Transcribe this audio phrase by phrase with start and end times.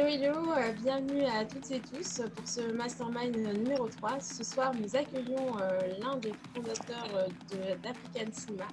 [0.00, 4.18] Hello, hello, euh, bienvenue à toutes et tous pour ce mastermind numéro 3.
[4.18, 7.28] Ce soir, nous accueillons euh, l'un des fondateurs
[7.82, 8.66] d'African Cinema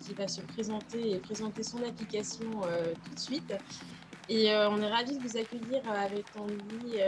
[0.00, 2.50] qui va se présenter et présenter son application
[3.04, 3.54] tout de suite.
[4.30, 7.02] Et on est ravis de vous accueillir avec Tanguy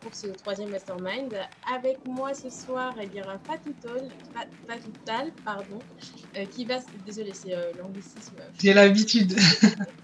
[0.00, 1.34] pour ce troisième mastermind.
[1.74, 3.74] Avec moi ce soir, il y aura Fatou
[5.04, 5.80] Tal, pardon,
[6.52, 6.76] qui va.
[7.04, 8.36] Désolé, c'est l'anglicisme.
[8.60, 9.36] J'ai l'habitude.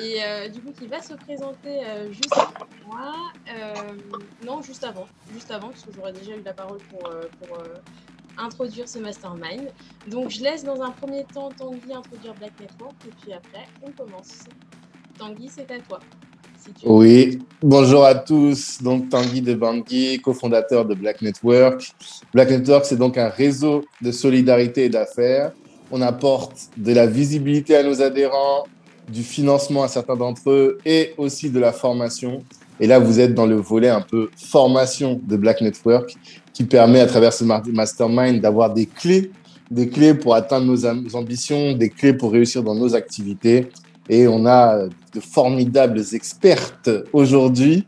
[0.00, 3.12] Et euh, du coup, qui va se présenter euh, juste après moi.
[3.48, 3.92] Euh,
[4.44, 5.06] non, juste avant.
[5.32, 7.10] Juste avant, parce que j'aurais déjà eu la parole pour,
[7.40, 7.58] pour
[8.38, 9.68] introduire ce mastermind.
[10.08, 12.94] Donc, je laisse dans un premier temps Tanguy introduire Black Network.
[13.06, 14.44] Et puis après, on commence.
[15.18, 16.00] Tanguy, c'est à toi.
[16.84, 18.82] oui, bonjour à tous.
[18.82, 21.92] Donc, Tanguy de Bangui, cofondateur de Black Network.
[22.32, 25.52] Black Network, c'est donc un réseau de solidarité et d'affaires.
[25.90, 28.64] On apporte de la visibilité à nos adhérents,
[29.12, 32.42] du financement à certains d'entre eux et aussi de la formation.
[32.80, 36.16] Et là, vous êtes dans le volet un peu formation de Black Network
[36.52, 39.30] qui permet à travers ce mastermind d'avoir des clés,
[39.70, 43.68] des clés pour atteindre nos ambitions, des clés pour réussir dans nos activités.
[44.08, 47.86] Et on a de formidables expertes aujourd'hui.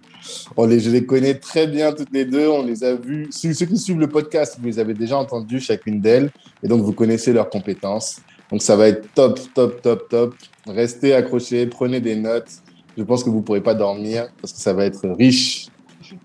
[0.56, 2.48] Je les connais très bien toutes les deux.
[2.48, 3.28] On les a vues.
[3.30, 6.30] Ceux qui suivent le podcast, vous les avez déjà entendues chacune d'elles.
[6.62, 8.20] Et donc, vous connaissez leurs compétences.
[8.50, 10.34] Donc, ça va être top, top, top, top.
[10.66, 12.50] Restez accrochés, prenez des notes.
[12.96, 15.68] Je pense que vous ne pourrez pas dormir parce que ça va être riche.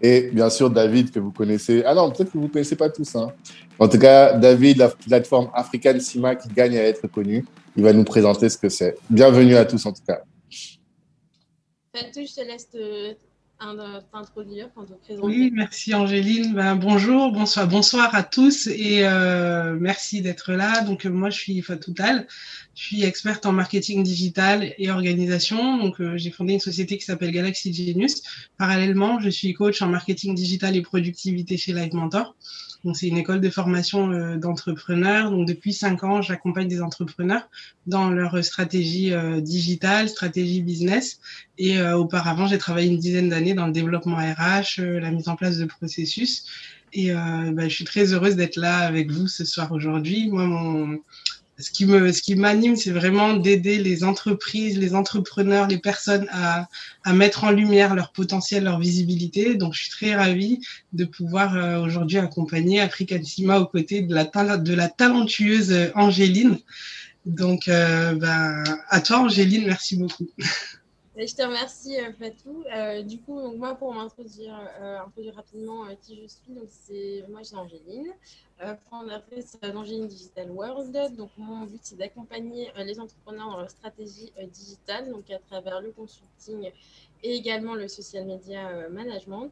[0.01, 1.83] Et bien sûr, David, que vous connaissez.
[1.85, 3.15] Ah non, peut-être que vous ne connaissez pas tous.
[3.15, 3.31] Hein.
[3.79, 7.45] En tout cas, David, la plateforme African Sima qui gagne à être connue,
[7.75, 8.95] il va nous présenter ce que c'est.
[9.09, 10.21] Bienvenue à tous, en tout cas.
[11.95, 12.69] Je te laisse
[14.11, 15.19] t'introduire, quand présenter.
[15.21, 16.53] Oui, merci Angéline.
[16.53, 20.81] Ben, bonjour, bonsoir, bonsoir à tous et euh, merci d'être là.
[20.81, 22.25] Donc moi, je suis Fatou Tal.
[22.75, 25.77] Je suis experte en marketing digital et organisation.
[25.77, 28.21] Donc, euh, j'ai fondé une société qui s'appelle Galaxy Genius.
[28.57, 32.35] Parallèlement, je suis coach en marketing digital et productivité chez Live Mentor.
[32.83, 35.31] Donc, c'est une école de formation euh, d'entrepreneurs.
[35.31, 37.49] Donc, depuis cinq ans, j'accompagne des entrepreneurs
[37.87, 41.19] dans leur stratégie euh, digitale, stratégie business.
[41.57, 45.57] Et auparavant, j'ai travaillé une dizaine d'années dans le développement RH, la mise en place
[45.57, 46.45] de processus.
[46.93, 50.29] Et bah, je suis très heureuse d'être là avec vous ce soir aujourd'hui.
[50.29, 50.99] Moi, mon,
[51.59, 56.27] ce qui me, ce qui m'anime, c'est vraiment d'aider les entreprises, les entrepreneurs, les personnes
[56.31, 56.67] à,
[57.13, 59.55] mettre en lumière leur potentiel, leur visibilité.
[59.55, 60.61] Donc, je suis très ravie
[60.93, 64.25] de pouvoir euh, aujourd'hui accompagner African Sima aux côtés de la,
[64.57, 66.59] de la talentueuse Angéline.
[67.25, 70.29] Donc, euh, ben, à toi, Angéline, merci beaucoup.
[71.27, 72.63] Je te remercie, euh, Fatou.
[72.73, 76.69] Euh, du coup, donc, moi, pour m'introduire euh, un peu rapidement qui je suis, donc
[76.69, 78.13] c'est moi, j'ai Angéline,
[78.89, 81.17] fondatrice d'Angéline Digital World.
[81.17, 85.91] Donc, mon but, c'est d'accompagner les entrepreneurs dans leur stratégie digitale, donc à travers le
[85.91, 86.71] consulting
[87.21, 89.51] et également le social media management.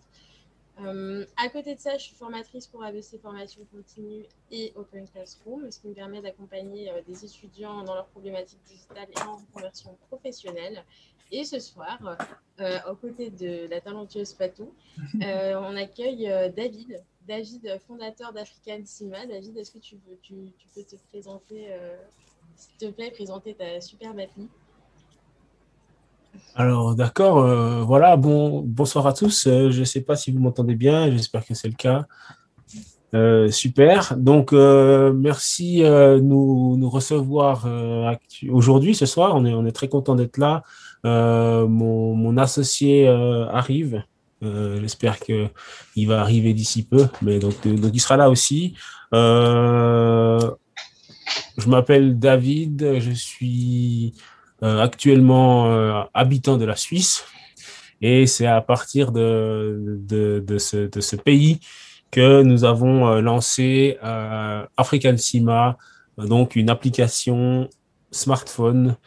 [0.79, 5.79] À côté de ça, je suis formatrice pour ABC Formation Continue et Open Classroom, ce
[5.79, 10.83] qui me permet d'accompagner des étudiants dans leurs problématiques digitales et en conversion professionnelle.
[11.31, 11.99] Et ce soir,
[12.59, 14.73] euh, aux côtés de la talentueuse Patou,
[15.21, 19.25] euh, on accueille euh, David, David, fondateur d'African Cima.
[19.25, 21.67] David, est-ce que tu, veux, tu, peux te présenter,
[22.55, 24.47] s'il te plaît, présenter ta superbe appli
[26.55, 27.45] alors, d'accord,
[27.85, 29.43] voilà, bon, bonsoir à tous.
[29.45, 32.05] je ne sais pas si vous m'entendez bien, j'espère que c'est le cas.
[33.51, 34.15] super.
[34.17, 37.67] Donc, merci de nous, recevoir
[38.49, 39.35] aujourd'hui, ce soir.
[39.35, 40.63] On est, très content d'être là.
[41.05, 44.03] Euh, mon, mon, associé euh, arrive.
[44.43, 48.75] Euh, j'espère qu'il va arriver d'ici peu, mais donc, donc il sera là aussi.
[49.11, 50.49] je
[51.67, 54.13] m'appelle David, je suis
[54.61, 57.23] actuellement habitant de la Suisse
[58.01, 61.59] et c'est à partir de, de, de, ce, de, ce, pays
[62.11, 63.97] que nous avons lancé
[64.77, 65.77] African Cima,
[66.17, 67.69] donc une application
[68.11, 68.97] smartphone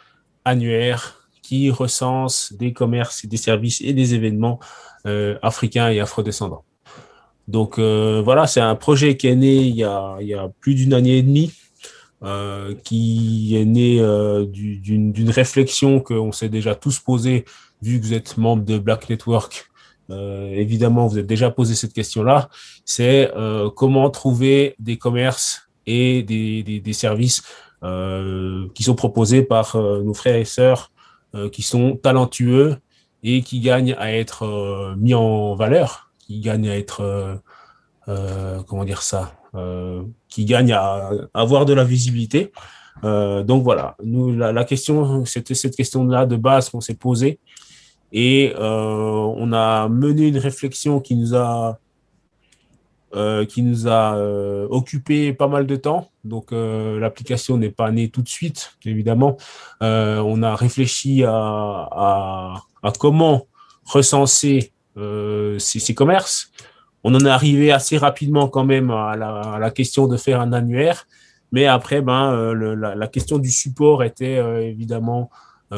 [0.45, 4.61] annuaire qui recense des commerces, des services et des événements
[5.07, 6.65] euh, africains et afrodescendants.
[7.49, 10.49] Donc euh, voilà, c'est un projet qui est né il y a, il y a
[10.61, 11.53] plus d'une année et demie,
[12.23, 13.97] euh, qui est né
[14.47, 17.45] d'une réflexion qu'on s'est déjà tous posée,
[17.83, 19.71] vu que vous êtes membre de Black Network.
[20.11, 22.49] évidemment, vous êtes déjà posé cette question-là.
[22.85, 23.31] C'est
[23.77, 27.43] comment trouver des commerces et des, des, des services
[28.75, 30.91] qui sont proposés par nos frères et sœurs
[31.37, 32.79] euh, qui sont talentueux
[33.23, 37.41] et qui gagnent à être euh, mis en valeur, qui gagnent à être,
[38.09, 39.40] euh, comment dire ça,
[40.29, 42.53] qui gagnent à avoir de la visibilité.
[43.03, 47.39] donc voilà, nous la, question, c'était cette question-là de base qu'on s'est posée
[48.13, 51.79] Et on a mené une réflexion qui nous a
[53.17, 56.13] euh, qui nous a euh, occupé pas mal de temps.
[56.23, 59.37] Donc euh, l'application n'est pas née tout de suite, évidemment.
[59.81, 62.55] on a réfléchi à
[63.01, 63.49] comment
[63.85, 66.50] recenser ces, ces, commerces.
[67.05, 70.41] On en est arrivé assez rapidement quand même à la, à la question de faire
[70.41, 71.07] un annuaire.
[71.53, 74.37] Mais après, ben, le, la, question du support était
[74.69, 75.31] évidemment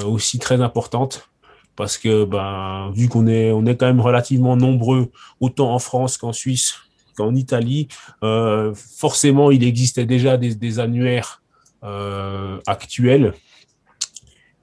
[0.05, 1.31] aussi très importante
[1.77, 5.11] parce que ben, vu qu'on est, on est quand même relativement nombreux,
[5.41, 6.75] autant en France qu'en Suisse,
[7.17, 7.89] qu'en Italie,
[8.23, 11.43] euh, forcément, il existait déjà des, annuaires
[11.85, 13.35] euh, actuels.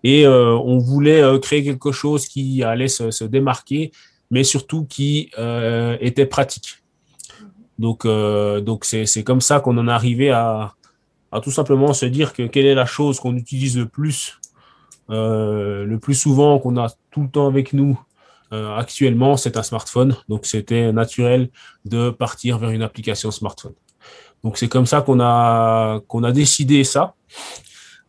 [0.03, 3.91] Et euh, on voulait créer quelque chose qui allait se, démarquer,
[4.29, 5.31] mais surtout qui
[6.01, 6.83] était pratique.
[7.77, 10.73] Donc, donc c'est comme ça qu'on en est arrivé à,
[11.31, 14.39] à, tout simplement se dire que quelle est la chose qu'on utilise le plus,
[15.09, 17.99] le plus souvent, qu'on a tout le temps avec nous
[18.51, 21.49] euh, actuellement, c'est un smartphone, donc c'était naturel
[21.85, 23.73] de partir vers une application smartphone.
[24.43, 27.13] Donc c'est comme ça qu'on a qu'on a décidé ça.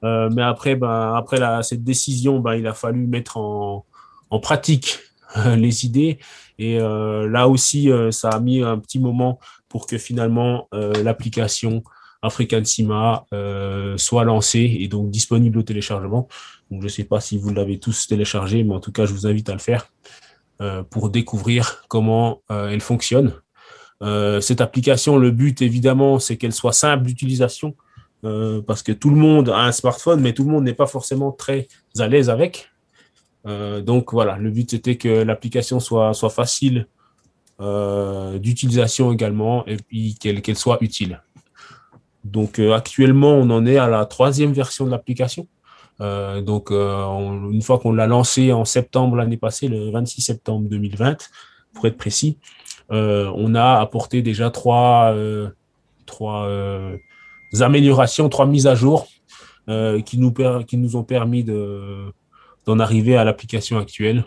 [0.03, 3.85] Euh, mais après, ben, après la, cette décision, ben, il a fallu mettre en,
[4.31, 5.10] en pratique euh,
[5.57, 6.19] les idées.
[6.59, 9.39] Et euh, là aussi, euh, ça a mis un petit moment
[9.69, 11.85] pour que finalement l'application
[12.23, 13.25] African Sima
[13.97, 16.27] soit lancée et donc disponible au téléchargement.
[16.71, 19.13] Donc je ne sais pas si vous l'avez tous téléchargé, mais en tout cas, je
[19.13, 19.87] vous invite à le faire.
[20.61, 23.33] Euh, pour découvrir comment euh, elle fonctionne.
[24.03, 27.75] Euh, cette application, le but évidemment, c'est qu'elle soit simple d'utilisation
[28.67, 31.33] parce que tout le monde a un smartphone, mais tout le monde n'est pas forcément
[31.33, 31.69] très
[31.99, 32.70] à l'aise avec.
[33.45, 36.87] Donc voilà, le but était que l'application soit, facile
[37.59, 41.23] d'utilisation également et puis qu'elle soit utile.
[42.25, 45.47] Donc actuellement, on en est à la troisième version de l'application.
[46.01, 50.69] Euh, donc, euh, une fois qu'on l'a lancé en septembre l'année passée, le 26 septembre
[50.69, 51.29] 2020,
[51.75, 52.39] pour être précis,
[52.91, 55.15] euh, on a apporté déjà trois,
[56.07, 56.49] trois
[57.61, 59.07] améliorations, trois mises à jour
[59.69, 60.33] qui, nous
[60.67, 61.45] qui nous ont permis
[62.67, 64.25] d'en arriver à l'application actuelle,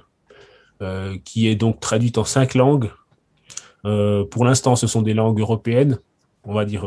[1.24, 2.90] qui est donc traduite en cinq langues.
[3.84, 6.00] pour l'instant, ce sont des langues européennes,
[6.44, 6.86] on va dire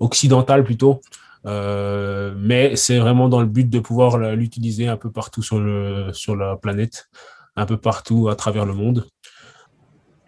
[0.00, 1.00] occidentales plutôt.
[1.46, 6.12] Euh, mais c'est vraiment dans le but de pouvoir l'utiliser un peu partout sur, le,
[6.12, 7.08] sur la planète,
[7.54, 9.04] un peu partout à travers le monde.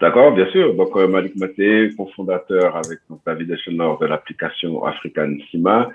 [0.00, 0.74] D'accord, bien sûr.
[0.76, 5.90] Donc, euh, Malik Maté, cofondateur avec David Eschenor de l'application African Sima.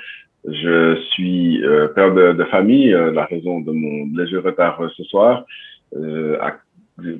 [0.46, 5.46] Je suis euh, père de, de famille, la raison de mon léger retard ce soir.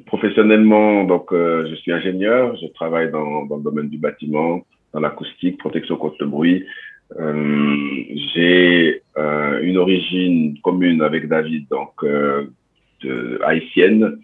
[0.06, 2.56] professionnellement, donc, je suis ingénieur.
[2.62, 6.66] Je travaille dans, dans le domaine du bâtiment, dans l'acoustique, protection contre le bruit.
[7.20, 7.76] Euh,
[8.34, 12.48] j'ai euh, une origine commune avec David, donc euh,
[13.02, 14.20] de, haïtienne,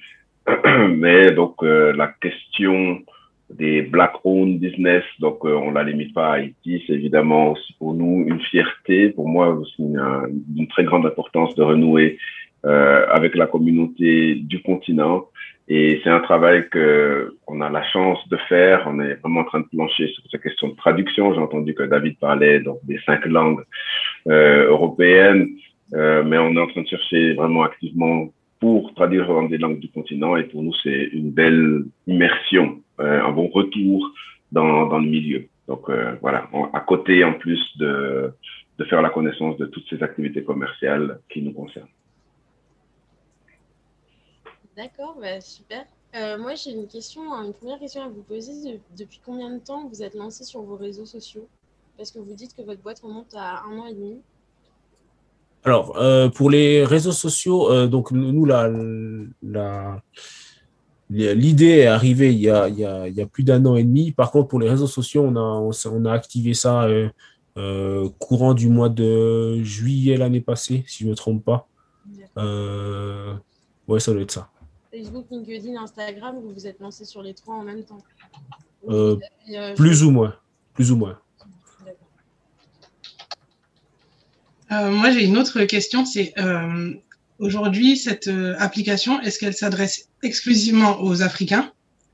[0.96, 3.02] mais donc la question
[3.50, 8.40] des black-owned business, donc on la limite pas à Haïti, c'est évidemment pour nous une
[8.42, 12.20] fierté, pour moi aussi une, très grande importance de renouer
[12.64, 15.26] avec la communauté du continent
[15.72, 18.86] et c'est un travail que on a la chance de faire.
[18.88, 21.32] On est vraiment en train de plancher sur ces questions de traduction.
[21.36, 23.64] J'ai entendu que David parlait donc des cinq langues
[24.28, 25.48] euh, européennes,
[25.94, 29.80] euh, mais on est en train de chercher vraiment activement pour traduire dans des langues
[29.80, 30.36] du continent.
[30.38, 34.12] Et pour nous, c'est une belle immersion, euh, un bon retour
[34.52, 35.48] dans, dans le milieu.
[35.68, 38.34] Donc euh, voilà, à côté en plus de,
[38.78, 41.88] de faire la connaissance de toutes ces activités commerciales qui nous concernent.
[44.76, 45.86] D'accord, bah, super.
[46.16, 48.80] Euh, moi, j'ai une question, une première question à vous poser.
[48.98, 51.48] Depuis combien de temps vous êtes lancé sur vos réseaux sociaux?
[51.98, 54.22] Parce que vous dites que votre boîte remonte à un an et demi.
[55.66, 60.02] Alors, euh, pour les réseaux sociaux, euh, donc nous, la,
[61.10, 63.76] l'idée est arrivée il y, a, il, y a, il y a plus d'un an
[63.76, 64.12] et demi.
[64.12, 66.88] Par contre, pour les réseaux sociaux, on a, on, a activé ça
[68.20, 71.68] courant du mois de juillet l'année passée, si je ne me trompe pas.
[73.88, 74.50] ouais, ça doit être ça.
[74.92, 78.02] Facebook, LinkedIn, Instagram, vous vous êtes lancé sur les trois en même temps
[78.90, 79.18] euh,
[79.52, 80.36] euh, Plus ou moins.
[80.74, 81.20] Plus ou moins.
[84.72, 86.06] Euh, moi, j'ai une autre question.
[86.06, 86.34] C'est
[87.40, 91.72] aujourd'hui, cette application, est-ce qu'elle s'adresse exclusivement aux Africains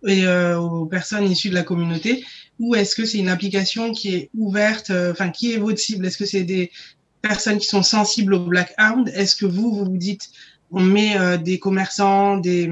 [0.08, 2.24] et aux personnes issues de la communauté
[2.60, 6.05] ou est-ce que c'est une application qui est ouverte, enfin, qui est votre cible?
[6.05, 6.72] Est-ce que c'est des
[7.22, 9.10] personnes qui sont sensibles au Black Hound?
[9.10, 10.29] Est-ce que vous, vous vous dites,
[10.72, 12.70] on met euh, des commerçants, des,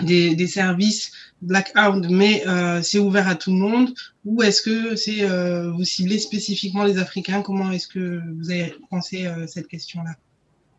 [0.00, 3.94] des, des services Blackhound, mais euh, c'est ouvert à tout le monde
[4.24, 7.42] Ou est-ce que c'est euh, vous ciblez spécifiquement les Africains?
[7.42, 10.16] Comment est-ce que vous avez pensé cette question-là?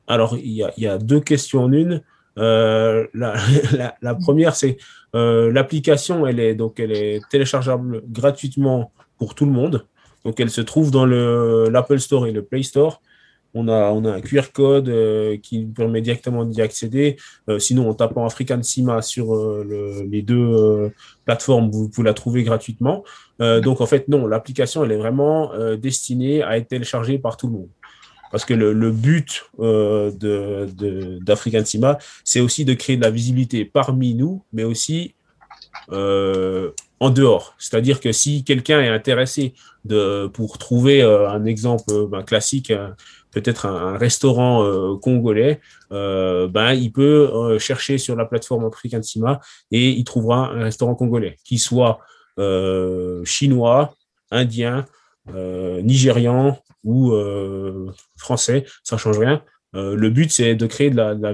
[0.09, 2.01] Alors, il y, a, deux questions en une.
[2.35, 3.07] la,
[4.01, 4.77] la, première, c'est
[5.13, 9.85] l'application, elle est donc elle est téléchargeable gratuitement pour tout le monde.
[10.25, 13.01] Donc elle se trouve dans l'Apple Store et le Play Store.
[13.55, 17.17] On a, un QR code euh, qui permet directement d'y accéder.
[17.49, 20.91] Euh, sinon, en tapant African Sima sur euh, les deux
[21.25, 23.03] plateformes, vous pouvez la trouver gratuitement.
[23.39, 27.53] donc, en fait, non, l'application, elle est vraiment destinée à être téléchargée par tout le
[27.53, 27.69] monde.
[28.31, 34.13] Parce que le, but d'African de, Sima, c'est aussi de créer de la visibilité parmi
[34.13, 35.15] nous, mais aussi
[35.89, 37.55] en dehors.
[37.57, 39.53] C'est-à-dire que si quelqu'un est intéressé
[39.85, 42.71] de, pour trouver un exemple ben, classique,
[43.31, 45.59] peut-être un, restaurant euh, congolais,
[45.91, 49.39] euh, ben, il peut euh, chercher sur la plateforme African Sima
[49.71, 51.99] et il trouvera un restaurant congolais, qui soit
[53.25, 53.93] chinois,
[54.31, 54.85] indien,
[55.27, 57.13] nigérian ou
[58.17, 59.43] français, ça change rien.
[59.73, 61.33] le but, c'est de créer de la, la,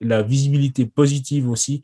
[0.00, 1.82] la, visibilité positive aussi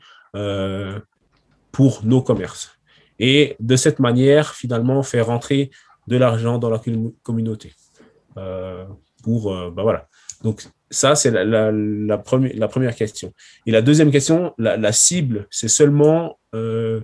[1.73, 2.79] pour nos commerces.
[3.19, 5.71] Et de cette manière, finalement, faire rentrer
[6.09, 6.81] de l'argent dans la
[7.23, 7.73] communauté
[9.23, 10.09] pour, euh, bah voilà.
[10.43, 13.33] Donc, ça, c'est la, première, la première question.
[13.65, 17.01] Et la deuxième question, la, cible, c'est seulement euh,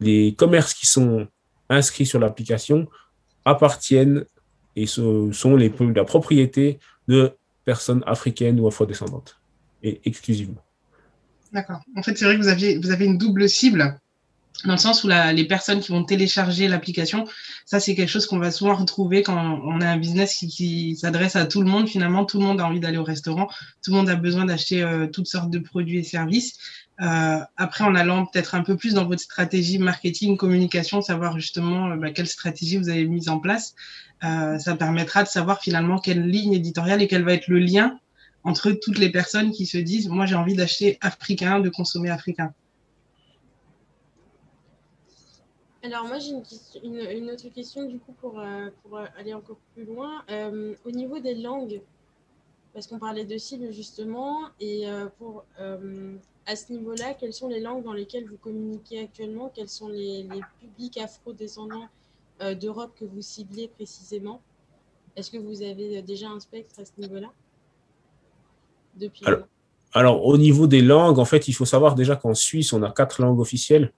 [0.00, 1.26] les commerces qui sont
[1.68, 2.86] inscrits sur l'application
[3.44, 4.24] appartiennent
[4.76, 6.78] et sont les, la propriété
[7.08, 7.32] de
[7.64, 9.40] personnes africaines ou afrodescendantes,
[9.82, 10.62] et exclusivement.
[11.52, 11.80] D'accord.
[11.96, 13.98] En fait, c'est vrai que vous, avez une double cible
[14.64, 17.26] dans le sens où les personnes qui vont télécharger l'application,
[17.66, 21.36] ça c'est quelque chose qu'on va souvent retrouver quand on a un business qui, s'adresse
[21.36, 21.88] à tout le monde.
[21.88, 23.48] Finalement, tout le monde a envie d'aller au restaurant,
[23.82, 26.58] tout le monde a besoin d'acheter euh, toutes sortes de produits et services.
[27.00, 31.90] Euh, après, en allant peut-être un peu plus dans votre stratégie marketing, communication, savoir justement
[31.90, 33.74] euh, bah, quelle stratégie vous avez mise en place,
[34.24, 37.98] euh, ça permettra de savoir finalement quelle ligne éditoriale et quel va être le lien
[38.44, 42.54] entre toutes les personnes qui se disent, moi j'ai envie d'acheter africain, de consommer africain.
[45.82, 46.32] Alors moi j'ai
[46.82, 48.40] une, autre question du coup pour,
[49.18, 50.24] aller encore plus loin.
[50.84, 51.80] Au niveau des langues,
[52.72, 54.86] parce qu'on parlait de cibles justement, et
[55.18, 55.44] pour
[56.46, 59.50] à ce niveau-là, quelles sont les langues dans lesquelles vous communiquez actuellement?
[59.54, 60.26] Quels sont les,
[60.60, 61.88] publics afro-descendants
[62.60, 64.40] d'Europe que vous ciblez précisément?
[65.16, 67.28] Est-ce que vous avez déjà un spectre à ce niveau-là?
[68.96, 69.46] Depuis alors,
[69.96, 72.90] alors, au niveau des langues, en fait, il faut savoir déjà qu'en Suisse, on a
[72.90, 73.92] quatre langues officielles.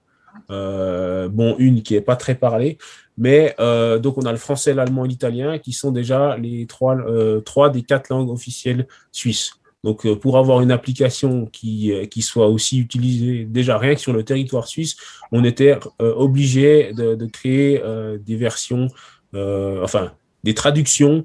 [0.49, 2.77] Euh, bon, une qui est pas très parlée,
[3.17, 6.95] mais euh, donc on a le français, l'allemand et l'italien qui sont déjà les trois,
[6.95, 9.53] euh, trois des quatre langues officielles suisses.
[9.83, 14.23] Donc, pour avoir une application qui, qui soit aussi utilisée déjà rien que sur le
[14.23, 14.97] territoire suisse,
[15.31, 17.81] on était obligé de, créer
[18.19, 18.89] des versions,
[19.33, 20.11] enfin
[20.43, 21.23] des traductions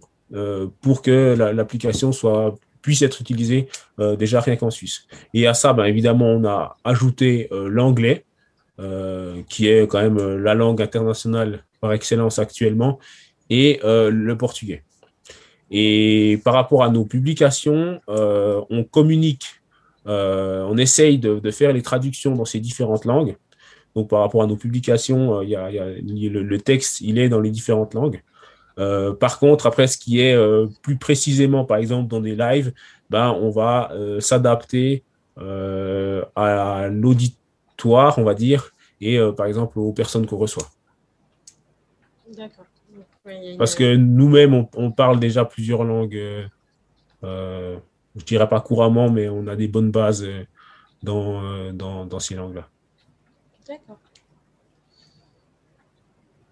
[0.82, 2.12] pour que l'application
[2.80, 3.68] puisse être utilisée
[3.99, 5.08] déjà rien qu'en Suisse.
[5.34, 8.25] Et à ça, ben, évidemment, on a ajouté l'anglais
[8.80, 12.99] euh, qui est quand même euh, la langue internationale par excellence actuellement,
[13.49, 14.82] et euh, le portugais.
[15.76, 19.61] Et par rapport à nos publications, on communique,
[20.07, 23.37] on essaye de, faire les traductions dans ces différentes langues.
[23.97, 27.50] Donc par rapport à nos publications, il y a, le, texte, il est dans les
[27.50, 28.23] différentes langues.
[29.19, 30.38] par contre, après, ce qui est
[30.83, 32.73] plus précisément, par exemple, dans des lives,
[33.11, 33.90] ben, on va
[34.21, 35.02] s'adapter
[35.37, 37.37] à l'audit
[37.85, 40.69] on va dire, et euh, par exemple aux personnes qu'on reçoit.
[42.37, 42.66] D'accord.
[43.59, 46.47] Parce que nous-mêmes, on, parle déjà plusieurs langues, euh,
[47.23, 47.78] euh,
[48.16, 50.26] je dirais pas couramment, mais on a des bonnes bases
[51.02, 52.69] dans, dans, dans ces langues-là.
[53.66, 53.99] D'accord.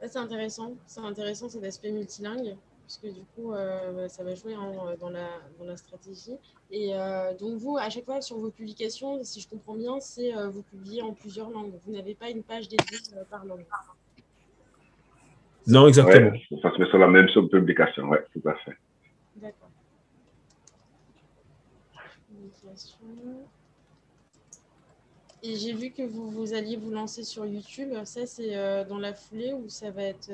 [0.00, 2.56] C'est intéressant, c'est intéressant cet aspect multilingue
[2.98, 6.36] que du coup, euh, ça va jouer dans, la, dans, la, stratégie.
[6.70, 10.34] Et euh, donc, vous, à chaque fois sur vos publications, si je comprends bien, c'est
[10.36, 11.72] euh, vous publiez en plusieurs langues.
[11.84, 12.98] Vous n'avez pas une page dédiée
[13.30, 13.64] par langue.
[15.66, 16.32] Non, exactement.
[16.60, 18.76] ça se met sur la même publication, oui, tout à fait.
[19.36, 19.68] D'accord.
[25.44, 27.90] Et j'ai vu que vous, vous alliez vous lancer sur YouTube.
[28.04, 28.54] Ça, c'est
[28.88, 30.30] dans la foulée ou ça va être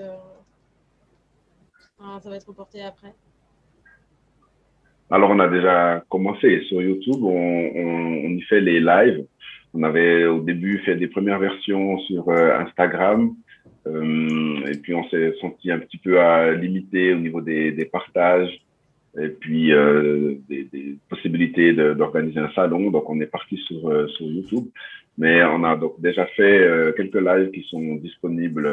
[1.98, 3.12] ça va être reporté après?
[5.10, 7.22] Alors, on a déjà commencé sur YouTube.
[7.22, 9.26] On, y fait les lives.
[9.74, 13.34] On avait au début fait des premières versions sur euh, Instagram.
[13.86, 18.60] Euh, et puis, on s'est senti un petit peu à limiter au niveau des, partages
[19.18, 22.90] et puis euh, des, possibilités d'organiser un salon.
[22.90, 24.66] Donc, on est parti sur, sur YouTube.
[25.16, 28.70] Mais on a déjà fait quelques lives qui sont disponibles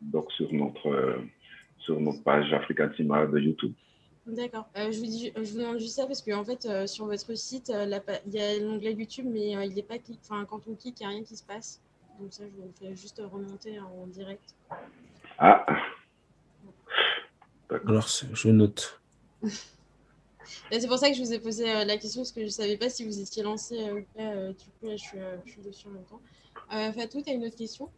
[0.00, 1.16] donc sur notre
[1.78, 3.72] sur notre page African Sima de YouTube.
[4.26, 4.66] D'accord.
[4.76, 5.00] Euh, je,
[5.38, 8.40] vous demande juste ça parce qu'en en fait, euh, sur votre site, euh, il y
[8.40, 10.18] a l'onglet YouTube, mais il n'est pas clic.
[10.22, 11.82] Enfin, quand on clique, il n'y a rien qui se passe.
[12.20, 14.54] Donc ça, je vous fais juste remonter en direct.
[15.38, 15.66] Ah.
[17.70, 19.00] Alors, je note.
[20.70, 22.76] C'est pour ça que je vous ai posé la question parce que je ne savais
[22.76, 24.52] pas si vous étiez lancé ou pas.
[24.52, 26.20] du coup, là, je suis, je suis dessus en même temps.
[26.92, 27.88] Fatou, tu as une autre question?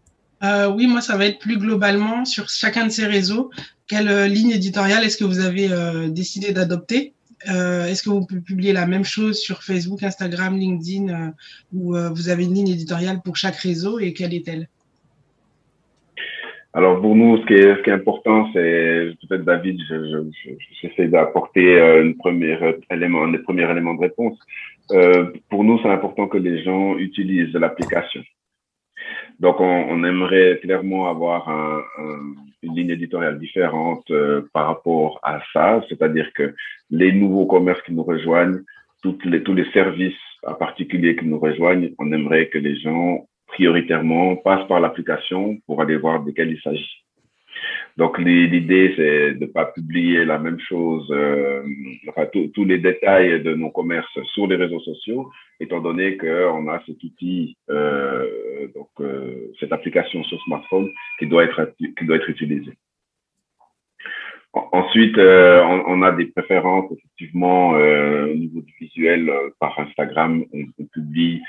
[0.43, 3.51] Euh, oui, moi, ça va être plus globalement sur chacun de ces réseaux.
[3.87, 7.15] Quelle euh, ligne éditoriale est-ce que vous avez euh, décidé d'adopter?
[7.45, 11.33] Est-ce que vous pouvez publier la même chose sur Facebook, Instagram, LinkedIn,
[11.73, 14.69] ou vous avez une ligne éditoriale pour chaque réseau et quelle est-elle?
[16.77, 19.81] Alors pour nous, ce qui est, important, c'est peut-être David,
[20.83, 22.59] j'essaie je, d'apporter un premier
[22.91, 24.39] des premiers éléments de réponse.
[24.93, 28.21] Euh, pour nous, c'est important que les gens utilisent l'application.
[29.41, 35.41] Donc, on, aimerait clairement avoir un, un, une ligne éditoriale différente euh, par rapport à
[35.53, 36.55] ça, c'est-à-dire que
[36.91, 38.61] les nouveaux commerces qui nous rejoignent,
[39.03, 43.27] toutes les, tous les services en particulier qui nous rejoignent, on aimerait que les gens
[43.47, 47.06] prioritairement passent par l'application pour aller voir de quel il s'agit.
[47.97, 51.63] Donc l'idée, c'est de ne pas publier la même chose, euh,
[52.09, 55.31] enfin tous les détails de nos commerces sur les réseaux sociaux,
[55.61, 61.45] étant donné qu'on a cet outil, euh, donc euh, cette application sur smartphone qui doit
[61.45, 62.75] être qui doit être utilisée.
[64.53, 69.31] Ensuite, on, a des préférences effectivement au niveau du visuel
[69.61, 71.43] par Instagram, on, publie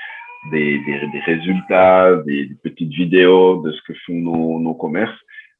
[0.50, 5.18] des, des, des résultats, des, des, petites vidéos de ce que font nos, nos commerces.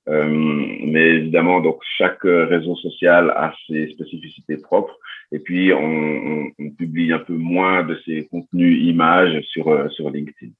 [0.08, 4.98] Euh, mais évidemment, donc chaque réseau social a ses spécificités propres.
[5.32, 10.52] Et puis, on, publie un peu moins de ces contenus images sur, euh, sur LinkedIn.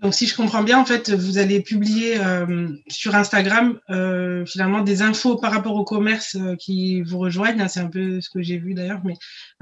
[0.00, 4.82] Donc, si je comprends bien, en fait, vous allez publier euh, sur Instagram euh, finalement
[4.82, 7.66] des infos par rapport au commerce euh, qui vous rejoignent.
[7.66, 9.14] C'est un peu ce que j'ai vu d'ailleurs, mais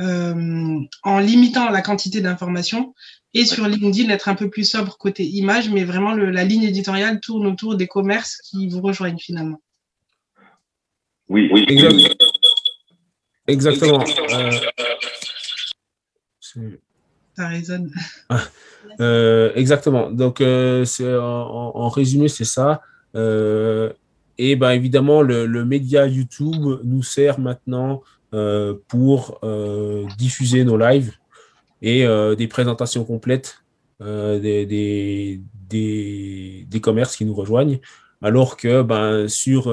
[0.02, 2.94] euh, en limitant la quantité d'informations.
[3.36, 3.44] Et ouais.
[3.44, 7.20] sur LinkedIn, être un peu plus sobre côté image, mais vraiment le, la ligne éditoriale
[7.20, 9.60] tourne autour des commerces qui vous rejoignent finalement.
[11.28, 11.66] Oui, oui.
[13.46, 14.02] Exactement.
[14.02, 14.04] Exactement.
[17.36, 17.92] Ça résonne.
[19.00, 20.10] Euh, exactement.
[20.10, 22.80] Donc, euh, en, en, résumé, c'est ça.
[23.14, 23.92] Euh,
[24.38, 30.78] et ben évidemment, le, le, média YouTube nous sert maintenant euh, pour euh, diffuser nos
[30.78, 31.12] lives
[31.82, 33.62] et des présentations complètes
[34.00, 37.80] des, des, des, des, commerces qui nous rejoignent.
[38.22, 39.72] Alors que ben, sur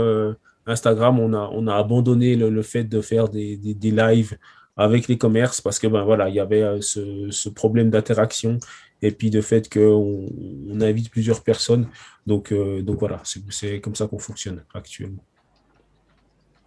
[0.66, 4.38] Instagram, on a, on a abandonné le, le fait de faire des, des, lives
[4.76, 8.58] avec les commerces parce que ben voilà il y avait ce, ce problème d'interaction
[9.04, 10.30] et puis de fait qu'on
[10.70, 11.90] on invite plusieurs personnes.
[12.26, 15.24] Donc, euh, donc voilà, c'est comme ça qu'on fonctionne actuellement.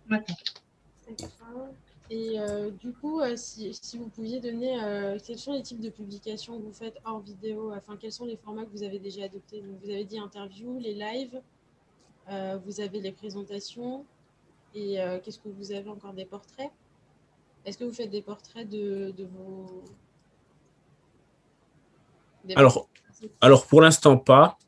[0.08, 0.36] D'accord.
[2.08, 5.80] Et euh, du coup, euh, si, si, vous pouviez donner euh, quels sont les types
[5.80, 9.00] de publications que vous faites hors vidéo, enfin quels sont les formats que vous avez
[9.00, 9.60] déjà adoptés?
[9.60, 11.40] Donc, Vous avez dit interview, les lives,
[12.64, 14.04] vous avez les présentations,
[14.74, 16.70] et qu'est-ce que vous avez encore des portraits?
[17.64, 19.84] Est-ce que vous faites des portraits de, de vos
[22.54, 22.88] alors,
[23.40, 24.58] alors, pour l'instant, pas.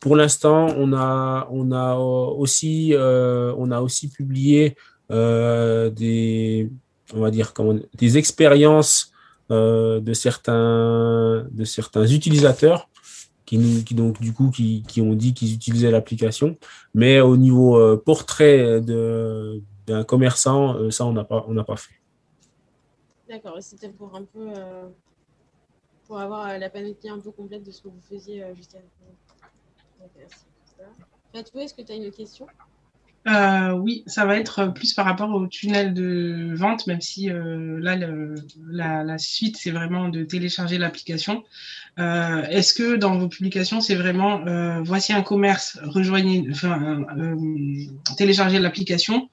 [0.00, 4.76] Pour l'instant, on a, on, a aussi, on a aussi publié
[5.10, 6.70] euh, des,
[7.14, 9.12] on va dire, comment, des expériences
[9.50, 12.88] euh, de, certains, de certains utilisateurs
[13.44, 16.56] qui, nous, qui donc, du coup, qui, qui ont dit qu'ils utilisaient l'application.
[16.94, 21.94] Mais au niveau euh, portrait d'un commerçant, ça, on n'a pas, on pas fait.
[23.28, 24.52] D'accord, c'était pour un peu
[26.06, 29.16] pour avoir la panoplie un peu complète de ce que vous faisiez jusqu'à présent.
[31.34, 32.46] Est-ce que tu as une question?
[33.26, 37.80] Euh, oui, ça va être plus par rapport au tunnel de vente, même si euh,
[37.80, 37.96] là,
[38.70, 41.42] la, la, suite, c'est vraiment de télécharger l'application.
[41.98, 47.04] Euh, Est-ce que dans vos publications, c'est vraiment euh, voici un commerce, rejoignez, enfin,
[48.16, 49.28] téléchargez l'application,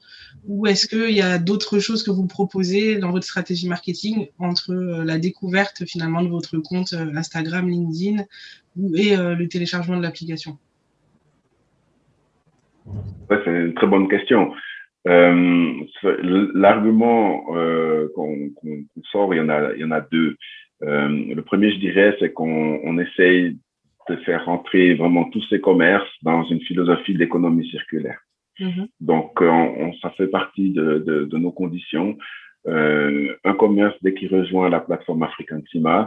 [0.47, 4.73] ou est-ce qu'il y a d'autres choses que vous proposez dans votre stratégie marketing entre
[4.73, 8.23] la découverte finalement de votre compte Instagram, LinkedIn
[8.95, 10.57] et le téléchargement de l'application?
[13.29, 14.53] C'est une très bonne question.
[15.07, 15.73] Euh,
[16.53, 20.35] L'argument euh, qu'on qu sort, il y en a, il y en a deux.
[20.83, 23.57] Euh, le premier, je dirais, c'est qu'on on essaye
[24.09, 28.19] de faire rentrer vraiment tous ces commerces dans une philosophie d'économie circulaire.
[28.59, 28.87] Mm -hmm.
[28.99, 32.17] Donc, on, on, ça fait partie de, de, de nos conditions.
[33.49, 36.03] Un commerce, dès qu'il rejoint la plateforme African Climat,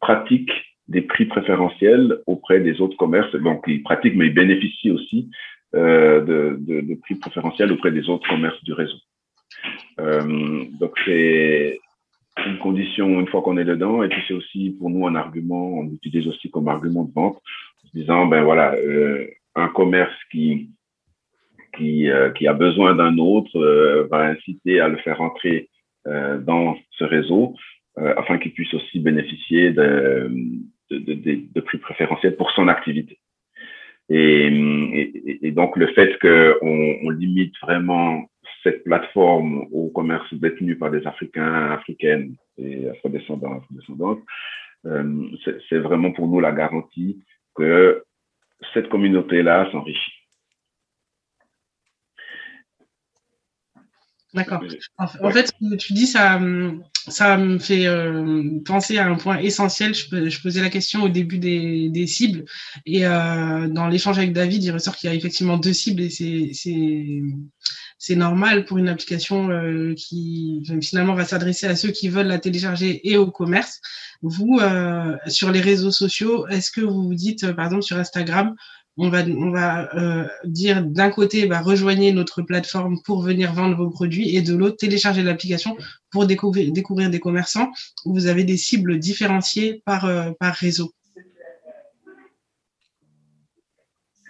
[0.00, 0.52] pratique
[0.90, 3.34] des prix préférentiels auprès des autres commerces.
[3.36, 5.30] Donc, ils pratiquent, mais ils bénéficient aussi
[5.72, 8.98] de, de, prix préférentiels auprès des autres commerces du réseau.
[10.80, 11.78] donc c'est
[12.44, 15.78] une condition une fois qu'on est dedans, et puis c'est aussi pour nous un argument,
[15.78, 18.74] on utilise aussi comme argument de vente, en disant ben voilà,
[19.54, 20.70] un commerce qui
[21.76, 23.56] qui, qui a besoin d'un autre
[24.10, 25.68] va inciter à le faire entrer
[26.04, 27.54] dans ce réseau
[27.96, 30.28] afin qu'il puisse aussi bénéficier de,
[30.90, 33.18] de, prix préférentiels pour son activité.
[34.08, 38.28] Et, donc le fait qu'on on limite vraiment
[38.62, 44.22] cette plateforme au commerce détenu par des Africains, Africaines et afrodescendants, afrodescendantes,
[44.86, 45.28] euh,
[45.68, 47.22] c'est vraiment pour nous la garantie
[47.54, 48.02] que
[48.74, 50.19] cette communauté-là s'enrichit.
[54.32, 54.62] D'accord.
[54.96, 56.40] En, fait, ce que tu dis, ça,
[57.08, 59.92] ça me fait euh, penser à un point essentiel.
[59.92, 62.44] Je, je, posais la question au début des, des cibles.
[62.86, 66.52] Et euh, dans l'échange avec David, il ressort qu'il y a effectivement deux cibles et
[68.02, 72.38] c'est normal pour une application euh, qui finalement va s'adresser à ceux qui veulent la
[72.38, 73.80] télécharger et au commerce.
[74.22, 78.54] Vous, euh, sur les réseaux sociaux, est-ce que vous vous dites, par exemple sur Instagram,
[79.00, 84.36] on va, euh, dire d'un côté, bah, rejoignez notre plateforme pour venir vendre vos produits
[84.36, 85.76] et de l'autre, téléchargez l'application
[86.10, 87.70] pour découvrir, des commerçants
[88.04, 90.92] où vous avez des cibles différenciées par, euh, réseau.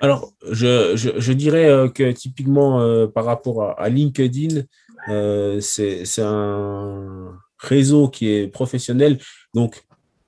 [0.03, 4.63] Alors, je, dirais euh, que typiquement par rapport à, LinkedIn,
[5.61, 9.19] c'est un réseau qui est professionnel.
[9.53, 9.83] Donc,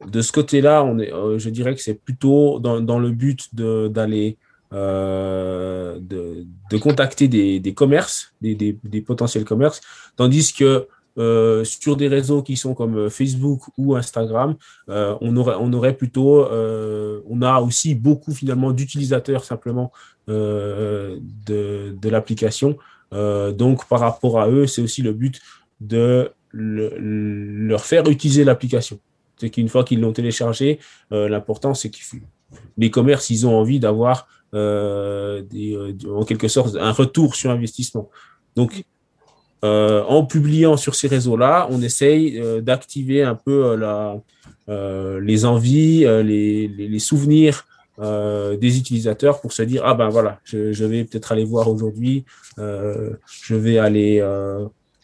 [0.07, 4.37] de ce côté-là, euh, je dirais que c'est plutôt dans, le but d'aller
[4.73, 9.81] euh, de, contacter des, commerces, des, potentiels commerces,
[10.17, 10.87] tandis que
[11.19, 14.57] euh, sur des réseaux qui sont comme Facebook ou Instagram,
[14.89, 19.93] on, aurait, plutôt, on a aussi beaucoup finalement d'utilisateurs simplement
[20.27, 21.21] de,
[22.05, 22.77] l'application.
[23.13, 25.41] donc par rapport à eux, c'est aussi le but
[25.81, 28.99] de le, leur faire utiliser l'application.
[29.43, 30.79] C'est qu'une fois qu'ils l'ont téléchargé,
[31.11, 31.97] euh, l'important, c'est que
[32.79, 38.09] les commerces, ils ont envie d'avoir euh, euh, en quelque sorte un retour sur investissement.
[38.55, 38.85] Donc,
[39.65, 43.77] en publiant sur ces réseaux-là, on essaye d'activer un peu
[44.69, 47.67] les envies, les, souvenirs
[47.99, 52.25] des utilisateurs pour se dire ah ben voilà, je vais peut-être aller voir aujourd'hui,
[52.59, 54.21] je vais aller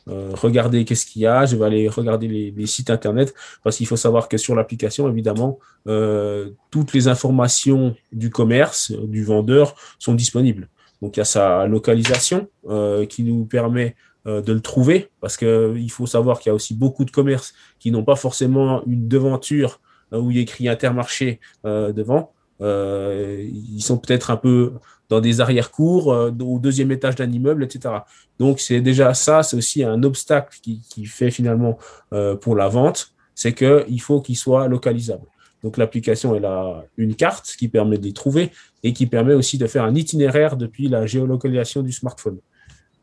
[0.09, 3.87] euh, regarder qu'est-ce qu'il y a, je vais aller regarder les, sites internet, parce qu'il
[3.87, 10.15] faut savoir que sur l'application, évidemment, euh, toutes les informations du commerce, du vendeur, sont
[10.15, 10.69] disponibles.
[11.03, 15.91] Donc il y a sa localisation euh, qui nous permet de le trouver, parce qu'il
[15.91, 19.81] faut savoir qu'il y a aussi beaucoup de commerces qui n'ont pas forcément une devanture
[20.13, 22.35] où il y a écrit Intermarché devant.
[22.61, 24.75] ils sont peut-être un peu
[25.09, 27.95] dans des arrière-cours, euh, au deuxième étage d'un immeuble, etc.
[28.39, 31.79] Donc c'est déjà ça, c'est aussi un obstacle qui, fait finalement
[32.13, 35.27] euh, pour la vente, c'est qu'il faut qu'il soit localisable.
[35.63, 39.59] Donc l'application, elle a une carte qui permet de les trouver et qui permet aussi
[39.59, 42.39] de faire un itinéraire depuis la géolocalisation du smartphone.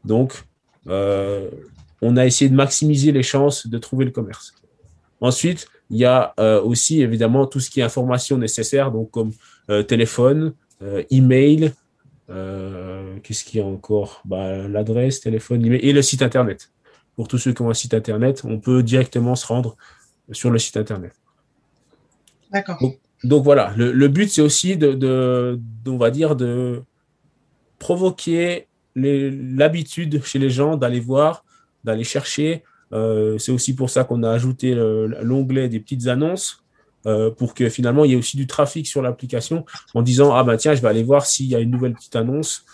[0.06, 0.44] Donc,
[0.88, 1.50] euh,
[2.02, 4.54] on a essayé de maximiser les chances de trouver le commerce.
[5.20, 9.32] Ensuite, il y a aussi évidemment tout ce qui est information nécessaire, donc comme
[9.88, 10.54] téléphone,
[11.12, 11.72] email,
[12.30, 14.22] euh, qu'est-ce qu'il y a encore?
[14.26, 16.72] Bah, L'adresse, téléphone, et le site internet.
[17.16, 19.78] Pour tous ceux qui ont un site internet, on peut directement se rendre
[20.32, 21.14] sur le site internet.
[22.52, 22.80] D'accord.
[23.24, 26.84] Donc, voilà, le, but c'est aussi de, de, on va dire, de
[27.80, 31.44] provoquer l'habitude chez les gens d'aller voir,
[31.84, 32.64] d'aller chercher.
[32.94, 34.76] Euh, c'est aussi pour ça qu'on a ajouté
[35.22, 36.65] l'onglet des petites annonces
[37.06, 40.44] euh, pour que finalement il y ait aussi du trafic sur l'application en disant ah
[40.44, 42.66] ben tiens je vais aller voir s'il y a une nouvelle petite annonce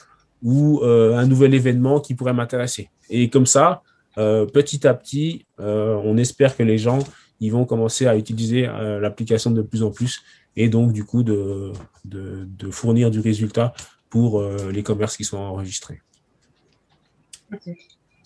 [0.42, 2.90] ou euh, un nouvel événement qui pourrait m'intéresser.
[3.10, 3.84] Et comme ça,
[4.18, 7.00] euh, petit à petit, on espère que les gens
[7.40, 8.68] ils vont commencer à utiliser
[9.02, 10.22] l'application de plus en plus
[10.56, 11.72] et donc du coup de,
[12.06, 13.74] de, de fournir du résultat
[14.10, 16.02] pour les commerces qui sont enregistrés.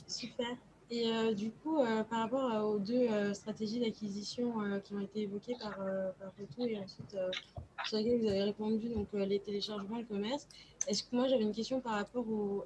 [0.08, 0.48] Super.
[0.95, 5.23] Et euh, du coup, euh, par rapport aux deux euh, stratégies d'acquisition qui ont été
[5.23, 7.17] évoquées par, par et ensuite
[7.86, 10.47] sur lesquelles vous avez répondu, donc les téléchargements et le commerce,
[10.88, 12.65] est-ce que moi j'avais une question par rapport au,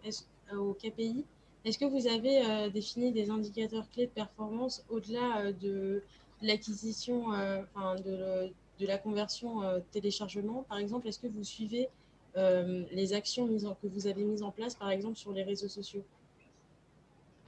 [0.74, 1.26] KPI
[1.66, 6.04] Est-ce que vous avez défini des indicateurs clés de performance au-delà de
[6.44, 8.52] l'acquisition, enfin de,
[8.86, 9.62] la conversion
[9.92, 10.66] téléchargement?
[10.70, 11.90] Par exemple, est-ce que vous suivez
[12.36, 16.04] les actions que vous avez mises en place, par exemple, sur les réseaux sociaux?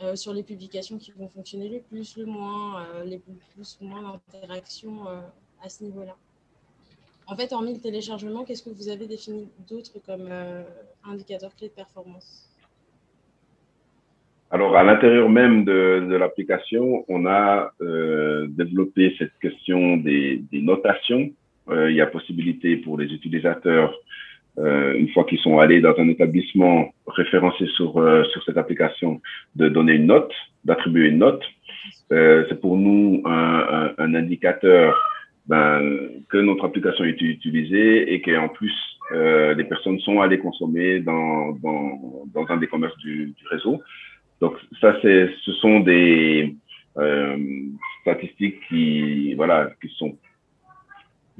[0.03, 3.85] Euh, sur les publications qui vont fonctionner le plus, le moins, euh, les plus, ou
[3.85, 5.19] moins d'interactions euh,
[5.63, 6.15] à ce niveau-là.
[7.27, 10.27] En fait, hormis le téléchargement, qu'est-ce que vous avez défini d'autre comme
[11.05, 12.49] indicateur clé de performance?
[14.49, 21.31] Alors, à l'intérieur même de, l'application, on a développé cette question des, des notations.
[21.71, 23.93] Il y a possibilité pour les utilisateurs,
[24.57, 29.21] euh, une fois qu'ils sont allés dans un établissement référencé sur, euh, sur cette application,
[29.55, 30.33] de donner une note,
[30.65, 31.43] d'attribuer une note.
[32.11, 34.99] Euh, c'est pour nous un, un, un indicateur
[35.47, 35.81] ben,
[36.29, 38.73] que notre application est utilisée et qu'en plus,
[39.13, 43.81] les personnes sont allées consommer dans, dans, dans un des commerces du, du réseau.
[44.39, 46.55] Donc ça, c'est, ce sont des
[46.97, 47.37] euh,
[48.01, 50.17] statistiques qui, voilà, qui sont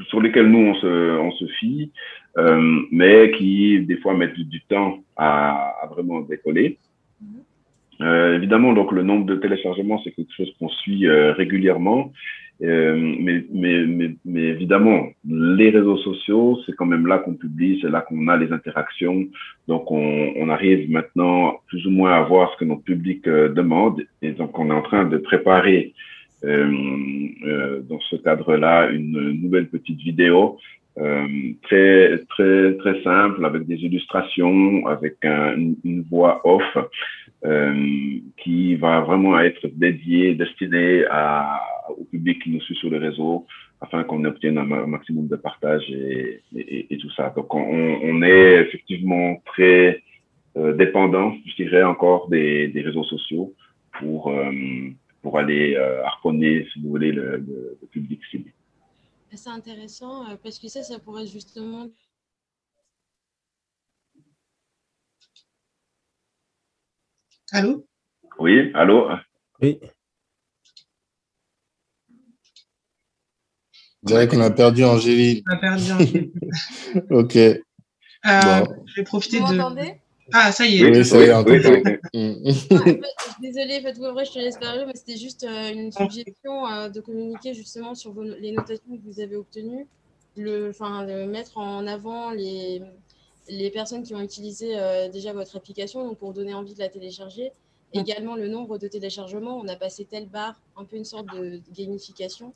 [0.08, 1.92] sur lesquelles nous on se, on se fie,
[2.38, 6.78] euh, mais qui des fois mettent du, temps à, à, vraiment décoller.
[7.24, 8.06] Mm-hmm.
[8.06, 12.12] Euh, évidemment, donc le nombre de téléchargements, c'est quelque chose qu'on suit euh, régulièrement
[12.64, 17.90] mais, mais, mais, mais, évidemment, les réseaux sociaux, c'est quand même là qu'on publie, c'est
[17.90, 19.26] là qu'on a les interactions.
[19.68, 24.04] Donc, on, on, arrive maintenant plus ou moins à voir ce que notre public demande.
[24.22, 25.96] Et donc, on est en train de préparer
[26.44, 26.72] euh,
[27.46, 30.58] euh dans ce cadre-là une nouvelle petite vidéo
[30.98, 36.78] euh, très très très simple avec des illustrations, avec un, une voix off
[37.46, 41.62] euh, qui va vraiment être dédiée, destinée à,
[41.98, 43.46] au public qui nous suit sur les réseaux
[43.80, 47.34] afin qu'on obtienne un, maximum de partage et, et, et, tout ça.
[47.36, 50.04] Donc on, on est effectivement très
[50.58, 53.54] euh, dépendant, je dirais encore des, des réseaux sociaux
[54.00, 54.52] pour euh,
[55.22, 58.52] pour aller euh, harponner, si vous voulez, le, le, le public ciblé.
[59.34, 61.88] C'est intéressant euh, parce que ça, ça pourrait justement
[67.54, 67.86] Allô?
[68.40, 69.10] Oui, allô?
[69.62, 69.80] Oui.
[74.04, 75.44] On dirait qu'on a perdu Angéline.
[75.50, 76.32] On a perdu Angéline.
[77.12, 77.36] ok.
[77.36, 77.60] Euh,
[78.24, 78.86] Bon.
[78.86, 80.02] Je vais profiter Vous de.
[80.34, 80.86] Ah, ça y est.
[80.90, 82.44] Oui, ça y est, on oui, oui, Mm.
[82.44, 83.02] Ouais,
[83.42, 87.00] Désolée, faites-vous vrai, je te laisse parler, mais c'était juste euh, une suggestion euh, de
[87.00, 89.88] communiquer justement sur vos- les notations que vous avez obtenues,
[90.36, 92.82] le, enfin, de mettre en avant les,
[93.50, 96.90] les personnes qui ont utilisé euh, déjà votre application, donc pour donner envie de la
[96.90, 97.52] télécharger.
[97.94, 101.60] Également le nombre de téléchargements, on a passé telle barre, un peu une sorte de
[101.76, 102.54] gamification.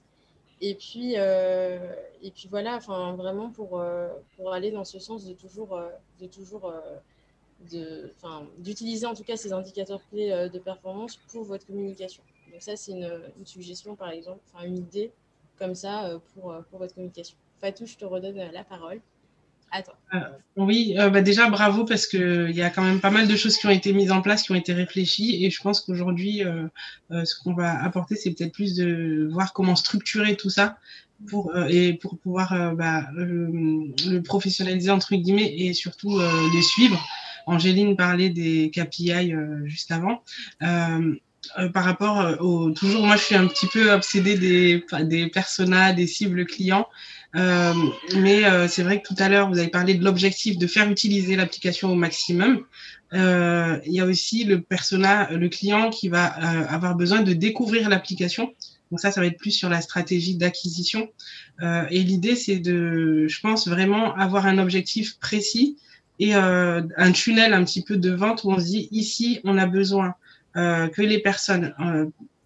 [0.61, 1.77] Et puis, euh,
[2.23, 4.07] et puis voilà, enfin vraiment pour, euh,
[4.37, 5.89] pour aller dans ce sens de toujours, euh,
[6.21, 6.79] de toujours euh,
[8.59, 12.21] d'utiliser en tout cas ces indicateurs clés euh, de performance pour votre communication.
[12.51, 13.09] Donc ça, c'est une,
[13.43, 15.11] suggestion, par exemple, enfin une idée
[15.59, 17.35] comme ça euh, pour, euh, pour votre communication.
[17.59, 19.01] Fatou, je te redonne la parole.
[19.71, 19.97] À toi.
[20.55, 23.35] Oui, euh, bah déjà bravo parce que il y a quand même pas mal de
[23.35, 26.43] choses qui ont été mises en place, qui ont été réfléchies, et je pense qu'aujourd'hui,
[27.09, 30.77] ce qu'on va apporter, c'est peut-être plus de voir comment structurer tout ça
[31.27, 36.21] pour et pour pouvoir euh, bah, le, le professionnaliser entre guillemets et surtout
[36.53, 37.03] les suivre.
[37.45, 40.23] Angéline parlait des KPI euh, juste avant.
[40.63, 41.15] Euh,
[41.57, 45.27] euh, par rapport euh, au toujours moi je suis un petit peu obsédée des des
[45.27, 46.87] personas des cibles clients.
[47.35, 47.73] Euh,
[48.15, 50.89] mais euh, c'est vrai que tout à l'heure vous avez parlé de l'objectif de faire
[50.89, 52.63] utiliser l'application au maximum.
[53.13, 58.51] Il y a aussi le persona le client qui va avoir besoin de découvrir l'application.
[58.91, 61.07] Donc ça ça va être plus sur la stratégie d'acquisition.
[61.61, 65.77] Et l'idée c'est de je pense vraiment avoir un objectif précis
[66.19, 69.57] et euh, un tunnel un petit peu de vente où on se dit ici on
[69.57, 70.15] a besoin
[70.55, 72.05] euh, que les personnes euh,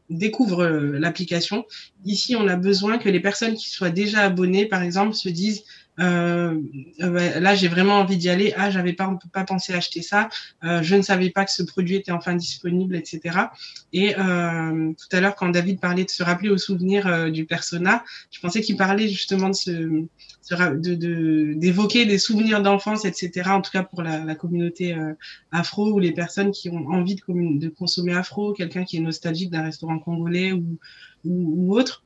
[0.10, 1.66] découvrent l'application.
[2.04, 5.64] Ici, on a besoin que les personnes qui soient déjà abonnées, par exemple, se disent
[6.00, 6.60] euh,
[7.00, 8.54] là, j'ai vraiment envie d'y aller.
[8.58, 10.30] Ah, j'avais pas, pas penser à acheter ça.
[10.64, 13.52] Euh, je ne savais pas que ce produit était enfin disponible, etc.
[13.94, 17.46] Et euh, tout à l'heure, quand David parlait de se rappeler au souvenir euh, du
[17.46, 23.52] persona, je pensais qu'il parlait justement de ra- de de- d'évoquer des souvenirs d'enfance, etc.
[23.52, 25.14] En tout cas pour la, la communauté euh,
[25.52, 29.50] afro ou les personnes qui ont envie de, de consommer afro, quelqu'un qui est nostalgique
[29.52, 30.78] d'un restaurant congolais ou,
[31.26, 32.04] ou autre.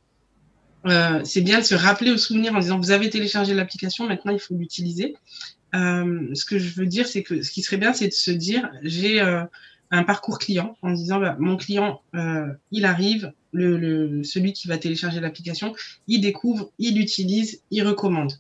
[0.86, 4.34] Euh, c'est bien de se rappeler au souvenir en disant vous avez téléchargé l'application, maintenant
[4.34, 5.16] il faut l'utiliser.
[5.76, 8.32] Euh, ce que je veux dire, c'est que ce qui serait bien, c'est de se
[8.32, 9.44] dire j'ai euh,
[9.92, 12.02] un parcours client en disant bah, mon client,
[12.72, 15.74] il arrive, celui qui va télécharger l'application,
[16.08, 18.34] il découvre, il utilise, il recommande.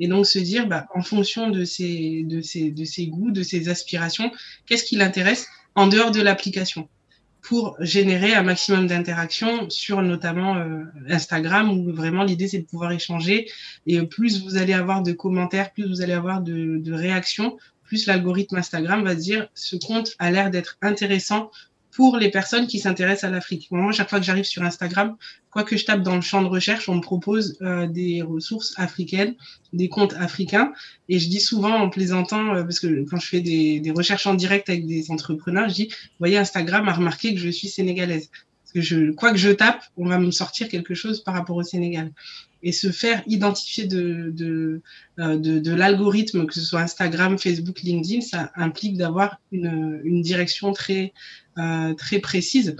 [0.00, 2.24] Et donc se dire, bah, en fonction de ses
[3.08, 4.32] goûts, de ses aspirations,
[4.66, 6.88] qu'est-ce qui l'intéresse en dehors de l'application?
[7.42, 12.92] Pour générer un maximum d'interactions sur notamment euh, Instagram où vraiment l'idée c'est de pouvoir
[12.92, 13.50] échanger.
[13.86, 18.06] Et plus vous allez avoir de commentaires, plus vous allez avoir de, de réactions, plus
[18.06, 21.50] l'algorithme Instagram va dire ce compte a l'air d'être intéressant
[21.92, 23.68] pour les personnes qui s'intéressent à l'Afrique.
[23.70, 25.16] Moi, chaque fois que j'arrive sur Instagram,
[25.50, 28.72] quoi que je tape dans le champ de recherche, on me propose euh, des ressources
[28.78, 29.34] africaines,
[29.74, 30.72] des comptes africains.
[31.10, 34.26] Et je dis souvent en plaisantant, euh, parce que quand je fais des, des, recherches
[34.26, 38.30] en direct avec des entrepreneurs, je dis, voyez, Instagram a remarqué que je suis sénégalaise.
[38.74, 41.62] Que je, quoi que je tape, on va me sortir quelque chose par rapport au
[41.62, 42.12] Sénégal
[42.62, 44.80] et se faire identifier de, de,
[45.18, 50.22] euh, de, de l'algorithme, que ce soit Instagram, Facebook, LinkedIn, ça implique d'avoir une, une
[50.22, 51.12] direction très,
[51.58, 52.76] euh, très précise.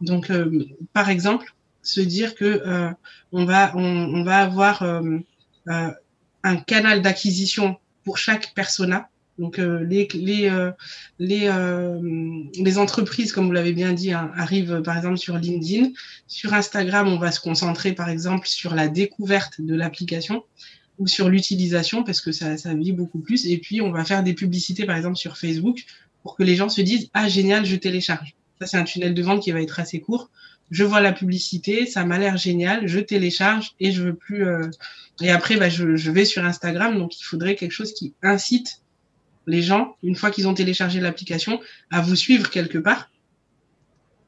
[0.00, 2.90] Donc, euh, par exemple, se dire que euh,
[3.32, 5.18] on, va, on, on, va avoir euh,
[5.68, 5.90] euh,
[6.42, 9.08] un canal d'acquisition pour chaque persona.
[9.38, 10.70] Donc les les
[11.18, 11.50] les,
[12.58, 15.90] les entreprises, comme vous l'avez bien dit, hein, arrivent par exemple sur LinkedIn.
[16.26, 20.44] Sur Instagram, on va se concentrer par exemple sur la découverte de l'application
[20.98, 23.46] ou sur l'utilisation parce que ça, ça vit beaucoup plus.
[23.46, 25.84] Et puis on va faire des publicités par exemple sur Facebook
[26.22, 28.34] pour que les gens se disent ah génial, je télécharge.
[28.60, 30.30] Ça c'est un tunnel de vente qui va être assez court
[30.70, 34.46] je vois la publicité, ça m'a l'air génial, je télécharge et je veux plus.
[34.46, 34.68] Euh...
[35.22, 38.82] Et après, bah, je, je, vais sur Instagram, donc il faudrait quelque chose qui incite
[39.46, 43.10] les gens, une fois qu'ils ont téléchargé l'application, à vous suivre quelque part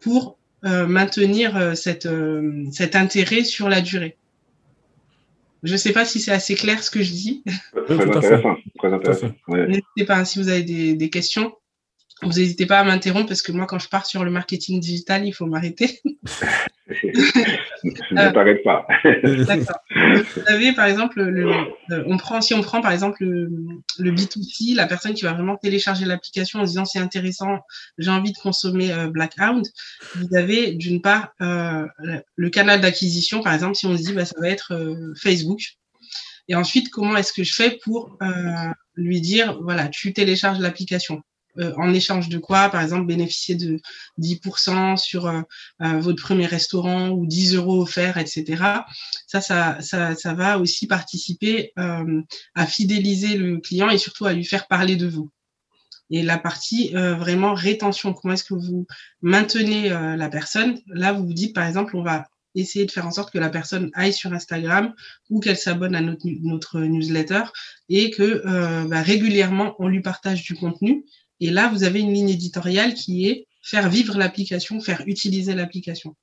[0.00, 4.16] pour euh, maintenir euh, cette, euh, cet intérêt sur la durée.
[5.62, 7.44] Je ne sais pas si c'est assez clair ce que je dis.
[7.86, 8.56] Très intéressant.
[8.78, 9.34] Très intéressant.
[9.48, 11.52] N'hésitez pas hein, si vous avez des, des questions.
[12.22, 15.24] Vous n'hésitez pas à m'interrompre parce que moi, quand je pars sur le marketing digital,
[15.24, 16.00] il faut m'arrêter.
[17.04, 18.86] ne t'arrête pas.
[19.22, 19.78] D'accord.
[19.94, 21.52] Vous savez, par exemple, le,
[22.06, 23.50] on prend, si on prend par exemple le,
[23.98, 27.58] le, B2C, la personne qui va vraiment télécharger l'application en disant c'est intéressant,
[27.98, 29.66] j'ai envie de consommer euh, Blackhound,
[30.16, 31.86] vous avez d'une part euh,
[32.36, 35.60] le canal d'acquisition, par exemple, si on se dit bah, ça va être euh, Facebook.
[36.48, 41.22] Et ensuite, comment est-ce que je fais pour euh, lui dire, voilà, tu télécharges l'application?
[41.58, 43.80] Euh, en échange de quoi, par exemple, bénéficier de
[44.20, 45.40] 10% sur euh,
[45.82, 48.62] euh, votre premier restaurant ou 10 euros offerts, etc.
[49.26, 51.72] Ça, ça, ça, ça va aussi participer
[52.54, 55.30] à fidéliser le client et surtout à lui faire parler de vous.
[56.10, 58.86] Et la partie vraiment rétention, comment est-ce que vous
[59.20, 60.80] maintenez la personne?
[60.86, 63.50] Là, vous vous dites, par exemple, on va essayer de faire en sorte que la
[63.50, 64.94] personne aille sur Instagram
[65.30, 67.44] ou qu'elle s'abonne à notre, notre, newsletter
[67.88, 71.04] et que bah, régulièrement on lui partage du contenu
[71.40, 76.16] et là, vous avez une ligne éditoriale qui est faire vivre l'application, faire utiliser l'application.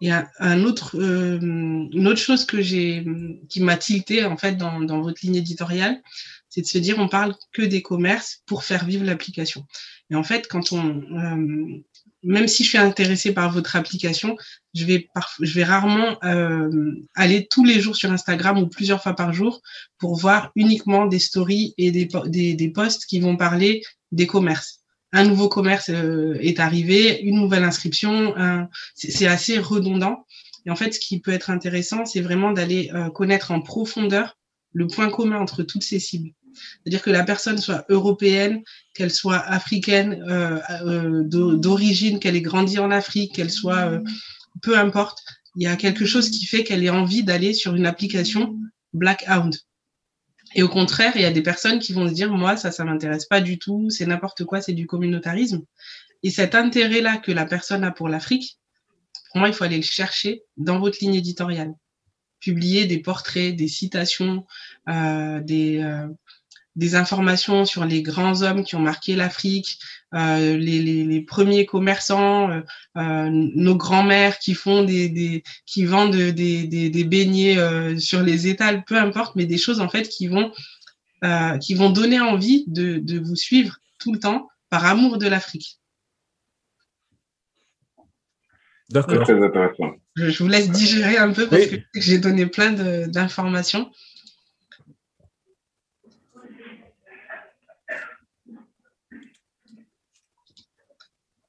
[0.00, 3.04] Et un, autre, euh, une autre chose que j'ai,
[3.48, 6.02] qui m'a tilté en fait dans, dans votre ligne éditoriale,
[6.48, 9.66] c'est de se dire on parle que des commerces pour faire vivre l'application.
[10.10, 11.84] Et en fait, quand on, euh,
[12.24, 14.36] même si je suis intéressée par votre application,
[14.74, 19.60] je vais, rarement euh, aller tous les jours sur Instagram ou plusieurs fois par jour
[19.98, 23.82] pour voir uniquement des stories et des posts qui vont parler
[24.12, 24.80] des commerces.
[25.12, 28.34] Un nouveau commerce euh, est arrivé, une nouvelle inscription,
[28.94, 30.24] c'est assez redondant.
[30.66, 34.38] Et en fait, ce qui peut être intéressant, c'est vraiment d'aller euh, connaître en profondeur
[34.72, 36.30] le point commun entre toutes ces cibles.
[36.54, 38.62] C'est-à-dire que la personne soit européenne,
[38.94, 44.00] qu'elle soit africaine euh, euh, d'origine, qu'elle ait grandi en Afrique, qu'elle soit euh,
[44.62, 45.18] peu importe,
[45.56, 48.56] il y a quelque chose qui fait qu'elle ait envie d'aller sur une application
[48.92, 49.56] Blackhound.
[50.54, 52.84] Et au contraire, il y a des personnes qui vont se dire moi ça ça
[52.84, 55.62] m'intéresse pas du tout, c'est n'importe quoi, c'est du communautarisme.
[56.22, 58.58] Et cet intérêt-là que la personne a pour l'Afrique,
[59.34, 61.74] pour moi, il faut aller le chercher dans votre ligne éditoriale.
[62.38, 64.46] Publier des portraits, des citations,
[64.86, 66.06] des,
[66.76, 69.78] des informations sur les grands hommes qui ont marqué l'Afrique,
[70.14, 72.60] euh, les, les, les, premiers commerçants, euh,
[72.96, 78.22] euh, nos grands-mères qui font des, des qui vendent des, des, des beignets euh, sur
[78.22, 80.52] les étals, peu importe, mais des choses en fait qui vont
[81.24, 85.28] euh, qui vont donner envie de, de vous suivre tout le temps par amour de
[85.28, 85.78] l'Afrique.
[88.90, 89.22] D'accord.
[89.22, 89.92] Très intéressant.
[90.16, 91.82] Je, je, vous laisse digérer un peu parce oui.
[91.94, 92.72] que j'ai donné plein
[93.08, 93.90] d'informations.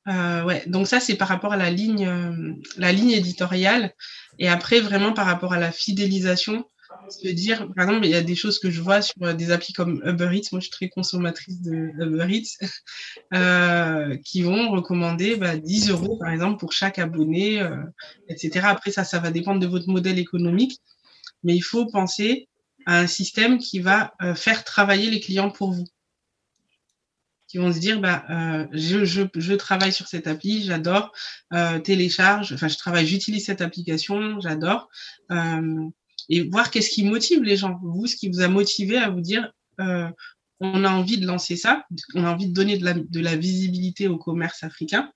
[0.07, 3.91] Euh, ouais, donc ça c'est par rapport à la ligne, euh, la ligne éditoriale,
[4.37, 6.65] et après vraiment par rapport à la fidélisation,
[7.09, 9.73] se dire, par exemple, il y a des choses que je vois sur des applis
[9.73, 12.57] comme Uber Eats, moi je suis très consommatrice de Uber Eats,
[13.34, 17.77] euh, qui vont recommander bah, 10 euros par exemple pour chaque abonné, euh,
[18.30, 18.67] etc.
[18.67, 20.80] Après ça, ça va dépendre de votre modèle économique,
[21.43, 22.47] mais il faut penser
[22.86, 25.86] à un système qui va euh, faire travailler les clients pour vous
[27.56, 31.14] qui vont se dire bah euh, je, je, travaille sur cette appli, j'adore,
[31.53, 34.89] euh, télécharge, enfin je travaille, j'utilise cette application, j'adore,
[35.32, 35.88] euh,
[36.28, 39.22] et voir qu'est-ce qui motive les gens, vous, ce qui vous a motivé à vous
[39.22, 39.53] dire
[40.60, 43.38] on a envie de lancer ça, on a envie de donner de la, de la
[43.38, 45.12] visibilité au commerce africain.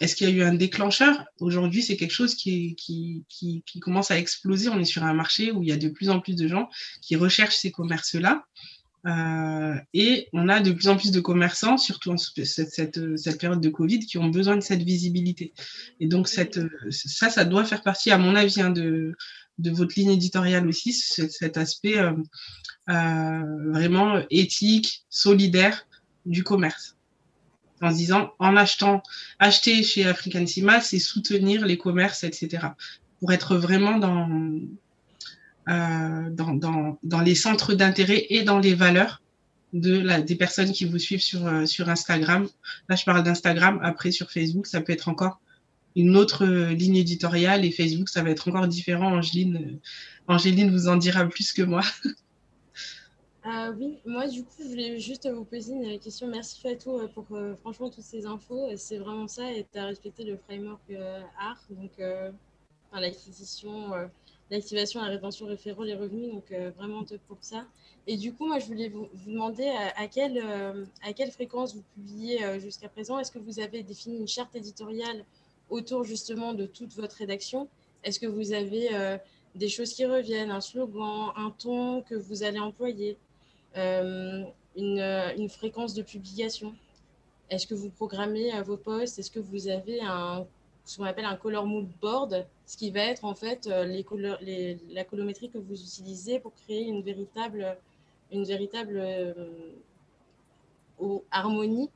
[0.00, 1.24] Est-ce qu'il y a eu un déclencheur?
[1.38, 4.68] Aujourd'hui, c'est quelque chose qui, qui, qui, commence à exploser.
[4.68, 6.68] On est sur un marché où il y a de plus en plus de gens
[7.00, 8.44] qui recherchent ces commerces-là.
[9.06, 13.38] Euh, et on a de plus en plus de commerçants, surtout en cette, cette, cette,
[13.38, 15.52] période de Covid, qui ont besoin de cette visibilité.
[16.00, 19.14] Et donc, cette, ça, ça doit faire partie, à mon avis, hein, de,
[19.58, 22.12] de votre ligne éditoriale aussi, cet aspect euh,
[22.88, 25.86] euh, vraiment éthique, solidaire
[26.26, 26.96] du commerce.
[27.80, 29.02] En se disant, en achetant,
[29.38, 32.68] acheter chez African Sima, c'est soutenir les commerces, etc.
[33.20, 34.60] Pour être vraiment dans, euh,
[35.66, 39.22] dans, dans, dans, les centres d'intérêt et dans les valeurs
[39.72, 42.48] de la, des personnes qui vous suivent sur, euh, sur Instagram.
[42.88, 43.80] Là, je parle d'Instagram.
[43.82, 45.40] Après, sur Facebook, ça peut être encore
[45.96, 49.16] une autre euh, ligne éditoriale et Facebook, ça va être encore différent.
[49.16, 51.82] Angéline, euh, Angéline vous en dira plus que moi.
[53.46, 56.26] Euh, oui, moi du coup, je voulais juste vous poser une question.
[56.28, 58.70] Merci Fatou euh, pour euh, franchement toutes ces infos.
[58.76, 60.80] C'est vraiment ça et tu as respecté le framework
[61.38, 61.90] art, donc
[62.90, 63.90] l'acquisition,
[64.50, 67.64] l'activation, la rétention référent, les revenus, donc vraiment top pour ça.
[68.06, 70.38] Et du coup, moi je voulais vous, demander à, à, quelle,
[71.02, 73.18] à quelle fréquence vous publiez jusqu'à présent?
[73.18, 75.24] Est-ce que vous avez défini une charte éditoriale
[75.70, 77.68] autour justement de toute votre rédaction?
[78.04, 79.16] Est-ce que vous avez euh,
[79.54, 83.16] des choses qui reviennent, un slogan, un ton que vous allez employer,
[83.76, 84.44] euh,
[84.76, 85.00] une,
[85.38, 86.74] une, fréquence de publication?
[87.50, 89.18] Est-ce que vous programmez euh, vos posts?
[89.18, 90.46] Est-ce que vous avez un,
[90.84, 95.04] ce qu'on appelle un color mood board, ce qui va être en fait les, la
[95.04, 97.76] colométrie que vous utilisez pour créer une véritable,
[98.30, 99.02] véritable
[101.30, 101.90] harmonie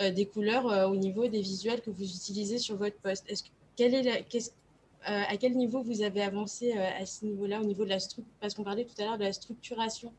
[0.00, 3.24] euh, des couleurs euh, au niveau des visuels que vous utilisez sur votre poste.
[3.28, 3.44] Est-ce
[3.78, 7.98] la, euh, à quel niveau vous avez avancé à ce niveau-là, au niveau de la
[8.40, 10.12] Parce qu'on parlait tout à l'heure de la structuration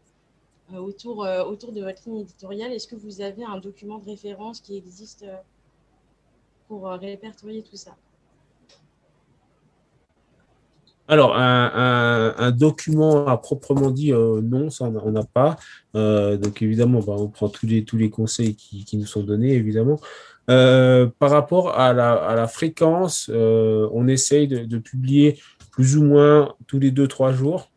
[0.74, 2.74] autour de votre ligne éditoriale.
[2.74, 5.26] Est-ce que vous avez un document de référence qui existe
[6.67, 7.95] pour répertorier tout ça?
[11.14, 15.57] Alors, un, document à proprement dit, euh, non, ça on n'a pas.
[15.95, 19.99] Euh, donc, évidemment, bah, on prend tous les, conseils qui, nous sont donnés, évidemment.
[20.49, 25.39] Euh, par rapport à la, fréquence, on essaye de, de, publier
[25.72, 27.70] plus ou moins tous les deux, trois jours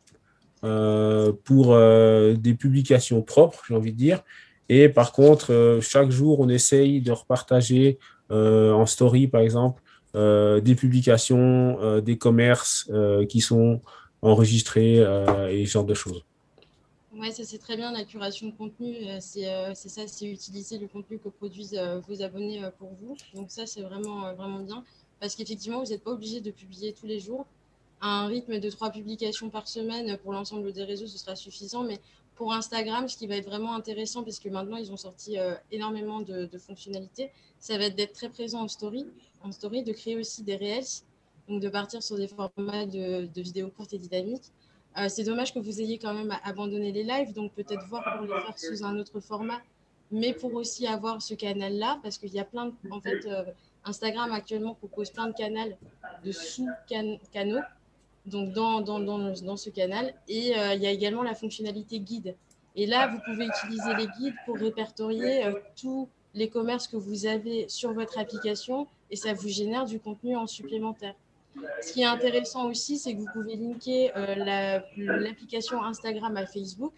[1.45, 4.23] pour des publications propres, j'ai envie de dire.
[4.71, 7.99] Et par contre, chaque jour, on essaye de repartager
[8.31, 9.83] en story, par exemple,
[10.61, 13.81] des publications, euh, des commerces euh, qui sont
[14.23, 14.97] enregistrés
[15.51, 16.25] et ce genre de choses.
[17.13, 18.95] Oui, ça c'est très bien la curation de contenu.
[19.21, 19.45] C'est
[19.75, 23.17] ça, c'est utiliser le contenu que produisent vos abonnés pour vous.
[23.35, 24.85] Donc ça, c'est vraiment, vraiment bien.
[25.21, 27.47] Parce qu'effectivement, vous n'êtes pas obligé de publier tous les jours.
[28.01, 31.85] À un rythme de trois publications par semaine pour l'ensemble des réseaux, ce sera suffisant.
[31.85, 32.01] Mais
[32.37, 35.37] pour Instagram, ce qui va être vraiment intéressant, parce que maintenant, ils ont sorti
[35.73, 39.07] énormément de, fonctionnalités, ça va être d'être très présent en story
[39.43, 40.85] en story, de créer aussi des réels,
[41.49, 44.51] donc de partir sur des formats de, de vidéos courtes et dynamiques.
[44.99, 48.27] Euh, c'est dommage que vous ayez quand même abandonné les lives, donc peut-être voir pour
[48.27, 49.61] les faire sous un autre format,
[50.11, 53.45] mais pour aussi avoir ce canal-là, parce qu'il y a plein de, en fait, euh,
[53.85, 55.77] Instagram actuellement propose plein de canaux,
[56.25, 57.61] de sous-canaux,
[58.27, 62.37] donc dans, dans, dans, ce canal, et euh, il y a également la fonctionnalité guide.
[62.75, 65.45] Et là, vous pouvez utiliser les guides pour répertorier
[65.81, 70.37] tous les commerces que vous avez sur votre application et ça vous génère du contenu
[70.37, 71.15] en supplémentaire.
[71.83, 76.93] Ce qui est intéressant aussi, c'est que vous pouvez linker euh, l'application Instagram à Facebook,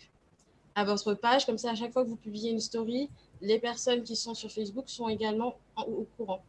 [0.75, 1.47] à votre page.
[1.47, 3.09] Comme ça, à chaque fois que vous publiez une story,
[3.41, 6.43] les personnes qui sont sur Facebook sont également en, au courant.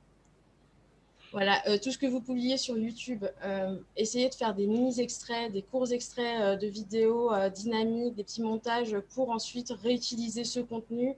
[1.31, 5.51] Voilà, euh, tout ce que vous publiez sur YouTube, euh, essayez de faire des mini-extraits,
[5.51, 11.15] des courts extraits euh, de vidéos dynamiques, des petits montages pour ensuite réutiliser ce contenu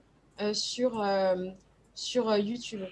[0.52, 1.02] sur,
[2.36, 2.82] YouTube.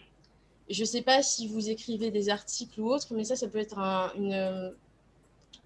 [0.71, 3.59] Je ne sais pas si vous écrivez des articles ou autres, mais ça, ça peut
[3.59, 4.73] être un, une.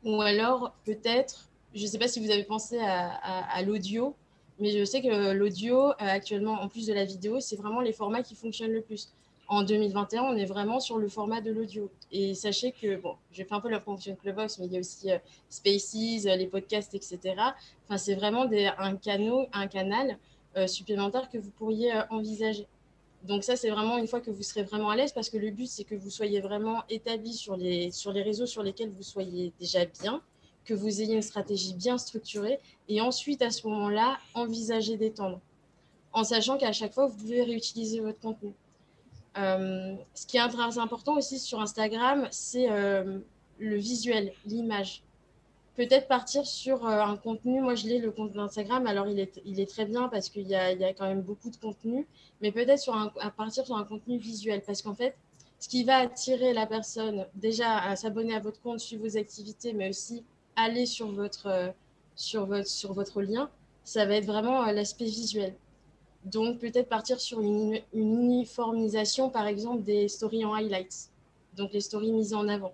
[0.04, 4.14] Ou alors, peut-être, je ne sais pas si vous avez pensé à, l'audio,
[4.58, 8.22] mais je sais que l'audio, actuellement, en plus de la vidéo, c'est vraiment les formats
[8.22, 9.12] qui fonctionnent le plus.
[9.46, 11.90] En 2021, on est vraiment sur le format de l'audio.
[12.10, 14.80] Et sachez que, bon, j'ai fait un peu la promotion Clubhouse, mais il y a
[14.80, 15.18] aussi euh,
[15.50, 17.34] Spaces, euh, les podcasts, etc.
[17.84, 20.18] Enfin, c'est vraiment des, un, canal,
[20.56, 22.66] euh, supplémentaire que vous pourriez envisager.
[23.24, 25.50] Donc ça, c'est vraiment une fois que vous serez vraiment à l'aise, parce que le
[25.50, 29.02] but, c'est que vous soyez vraiment établi sur les, sur les réseaux sur lesquels vous
[29.02, 30.22] soyez déjà bien,
[30.64, 35.40] que vous ayez une stratégie bien structurée, et ensuite, à ce moment-là, envisager d'étendre,
[36.12, 38.52] en sachant qu'à chaque fois, vous pouvez réutiliser votre contenu.
[39.36, 43.18] Euh, ce qui est très important aussi sur Instagram, c'est euh,
[43.58, 45.02] le visuel, l'image.
[45.76, 47.60] peut-être partir sur un contenu.
[47.60, 48.86] Moi, je l'ai le compte d'Instagram.
[48.86, 52.06] Alors, il est, très bien parce qu'il y a, quand même beaucoup de contenu,
[52.40, 52.88] mais peut-être
[53.20, 54.62] à partir sur un contenu visuel.
[54.64, 55.16] Parce qu'en fait,
[55.58, 59.72] ce qui va attirer la personne déjà à s'abonner à votre compte, suivre vos activités,
[59.72, 60.22] mais aussi
[60.56, 61.72] aller sur votre
[63.22, 63.50] lien,
[63.82, 65.56] ça va être vraiment l'aspect visuel.
[66.24, 71.10] Donc, peut-être partir sur une, uniformisation, par exemple, des stories en highlights,
[71.54, 72.72] donc les stories mises en avant.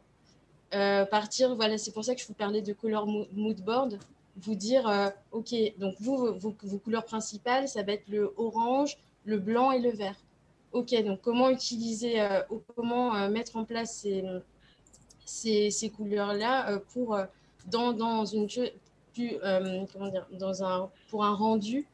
[0.72, 3.98] Euh, partir, voilà, c'est pour ça que je vous parlais de couleur mood board,
[4.36, 9.38] vous dire, euh, OK, donc vous, vos, couleurs principales, ça va être le orange, le
[9.38, 10.16] blanc et le vert.
[10.72, 12.42] OK, donc comment utiliser, euh,
[12.76, 14.07] comment mettre en place
[15.26, 17.18] ces, ces, couleurs-là pour,
[17.66, 18.46] dans, dans une
[20.32, 21.88] dans un, pour un rendu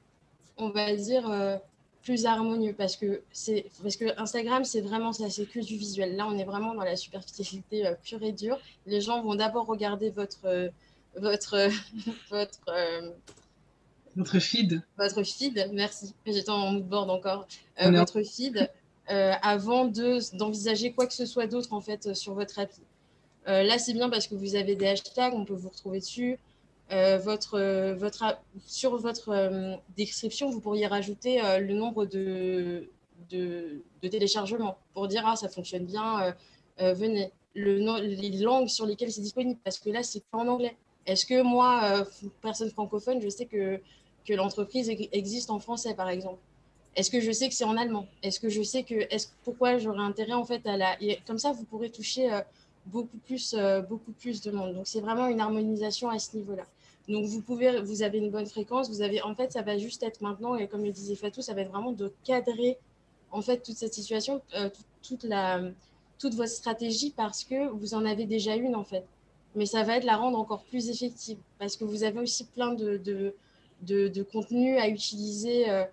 [0.57, 1.57] on va dire, euh,
[2.03, 6.17] plus harmonieux parce que, c'est, parce que Instagram, c'est vraiment ça, c'est que du visuel.
[6.17, 8.59] Là, on est vraiment dans la superficialité euh, pure et dure.
[8.87, 10.69] Les gens vont d'abord regarder votre, euh,
[11.17, 11.69] votre,
[12.31, 13.15] votre,
[14.15, 14.83] votre feed.
[14.99, 16.15] Votre feed, merci.
[16.25, 17.47] J'étais en mood board encore.
[17.81, 18.71] votre feed
[19.09, 22.83] avant de, d'envisager quoi que ce soit d'autre en fait sur votre appli.
[23.47, 26.39] là, c'est bien parce que vous avez des hashtags, on peut vous retrouver dessus.
[26.93, 32.89] Euh, votre, euh, votre, sur votre euh, description, vous pourriez rajouter le nombre de,
[33.31, 36.35] de, téléchargements pour dire ah, ça fonctionne bien,
[36.79, 37.33] venez.
[37.55, 40.77] Le, les langues sur lesquelles c'est disponible, parce que là, c'est pas en anglais.
[41.07, 42.07] Est-ce que moi,
[42.43, 43.81] personne francophone, je sais que,
[44.27, 46.39] que l'entreprise existe en français, par exemple?
[46.95, 48.07] Est-ce que je sais que c'est en allemand?
[48.23, 48.95] Est-ce que je sais que.
[48.95, 50.97] Est pourquoi j'aurais intérêt, en fait, à la.
[51.27, 52.29] Comme ça, vous pourrez toucher
[52.85, 53.57] beaucoup, plus,
[53.89, 54.75] beaucoup plus de monde.
[54.75, 56.67] Donc, c'est vraiment une harmonisation à ce niveau-là.
[57.09, 58.89] Donc, vous pouvez, vous avez une bonne fréquence.
[58.89, 61.55] Vous avez, en fait, ça va juste être maintenant, et comme le disait Fatou, ça
[61.55, 62.79] va être vraiment de cadrer
[63.31, 64.71] en fait toute cette situation, euh,
[65.03, 65.61] toute, la,
[66.19, 69.05] toute votre stratégie parce que vous en avez déjà une en fait.
[69.55, 72.75] Mais ça va être la rendre encore plus effective parce que vous avez aussi plein
[72.75, 73.35] de, de,
[73.83, 75.69] de, de à utiliser.
[75.71, 75.85] Euh,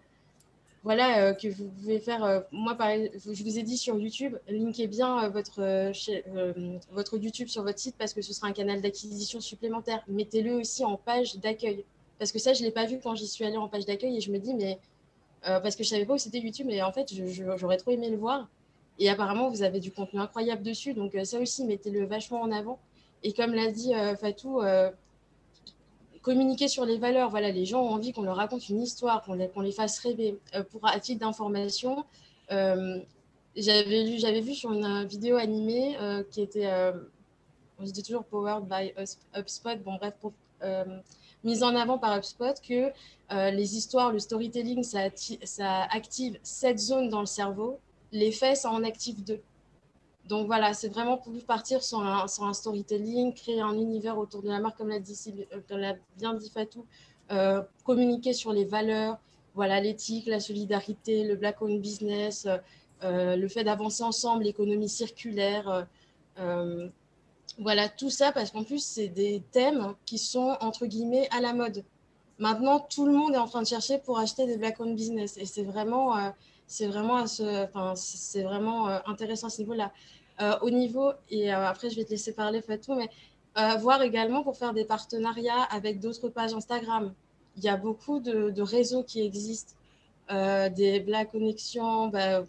[0.83, 2.23] voilà, euh, que vous pouvez faire.
[2.25, 5.61] Euh, moi, pareil, je vous ai dit sur YouTube, linkez bien euh, votre,
[6.91, 10.03] votre YouTube sur votre site parce que ce sera un canal d'acquisition supplémentaire.
[10.09, 11.85] Mettez-le aussi en page d'accueil.
[12.19, 14.17] Parce que ça, je ne l'ai pas vu quand j'y suis allée en page d'accueil
[14.17, 14.79] et je me dis, mais.
[15.41, 17.13] parce que je ne savais pas où c'était YouTube, mais en fait,
[17.57, 18.49] j'aurais trop aimé le voir.
[18.99, 20.93] Et apparemment, vous avez du contenu incroyable dessus.
[20.93, 22.79] Donc, ça aussi, mettez-le vachement en avant.
[23.23, 24.61] Et comme l'a dit Fatou,
[26.23, 27.29] communiquer sur les valeurs.
[27.29, 30.39] Voilà, les gens ont envie qu'on leur raconte une histoire, qu'on les, fasse rêver.
[30.55, 32.03] Euh, pour à titre d'information,
[32.51, 32.99] euh,
[33.55, 36.71] j'avais j'avais vu sur une vidéo animée euh, qui était,
[37.79, 38.93] on dit toujours powered by
[39.37, 39.77] HubSpot.
[39.83, 40.15] Bon bref,
[41.43, 42.91] mise en avant par HubSpot que
[43.51, 45.09] les histoires, le storytelling, ça,
[45.43, 47.79] ça active sept zones dans le cerveau.
[48.11, 49.41] Les faits, ça en active deux.
[50.27, 54.59] Donc voilà, c'est vraiment pour partir sur un, storytelling, créer un univers autour de la
[54.59, 56.85] marque, comme l'a euh, bien dit Fatou,
[57.31, 59.17] euh, communiquer sur les valeurs,
[59.53, 62.47] voilà, l'éthique, la solidarité, le black owned business,
[63.03, 65.87] euh, le fait d'avancer ensemble, l'économie circulaire.
[67.59, 71.53] voilà, tout ça parce qu'en plus, c'est des thèmes qui sont entre guillemets à la
[71.53, 71.83] mode.
[72.39, 75.37] Maintenant, tout le monde est en train de chercher pour acheter des black owned business
[75.37, 76.15] et c'est vraiment
[76.67, 79.91] c'est vraiment, c'est vraiment intéressant à ce niveau-là.
[80.41, 83.07] Euh, au niveau, et euh, après je vais te laisser parler Fatou, mais
[83.57, 87.13] euh, voir également pour faire des partenariats avec d'autres pages Instagram.
[87.57, 89.73] Il y a beaucoup de, réseaux qui existent,
[90.29, 92.43] des Black Connexion, bah,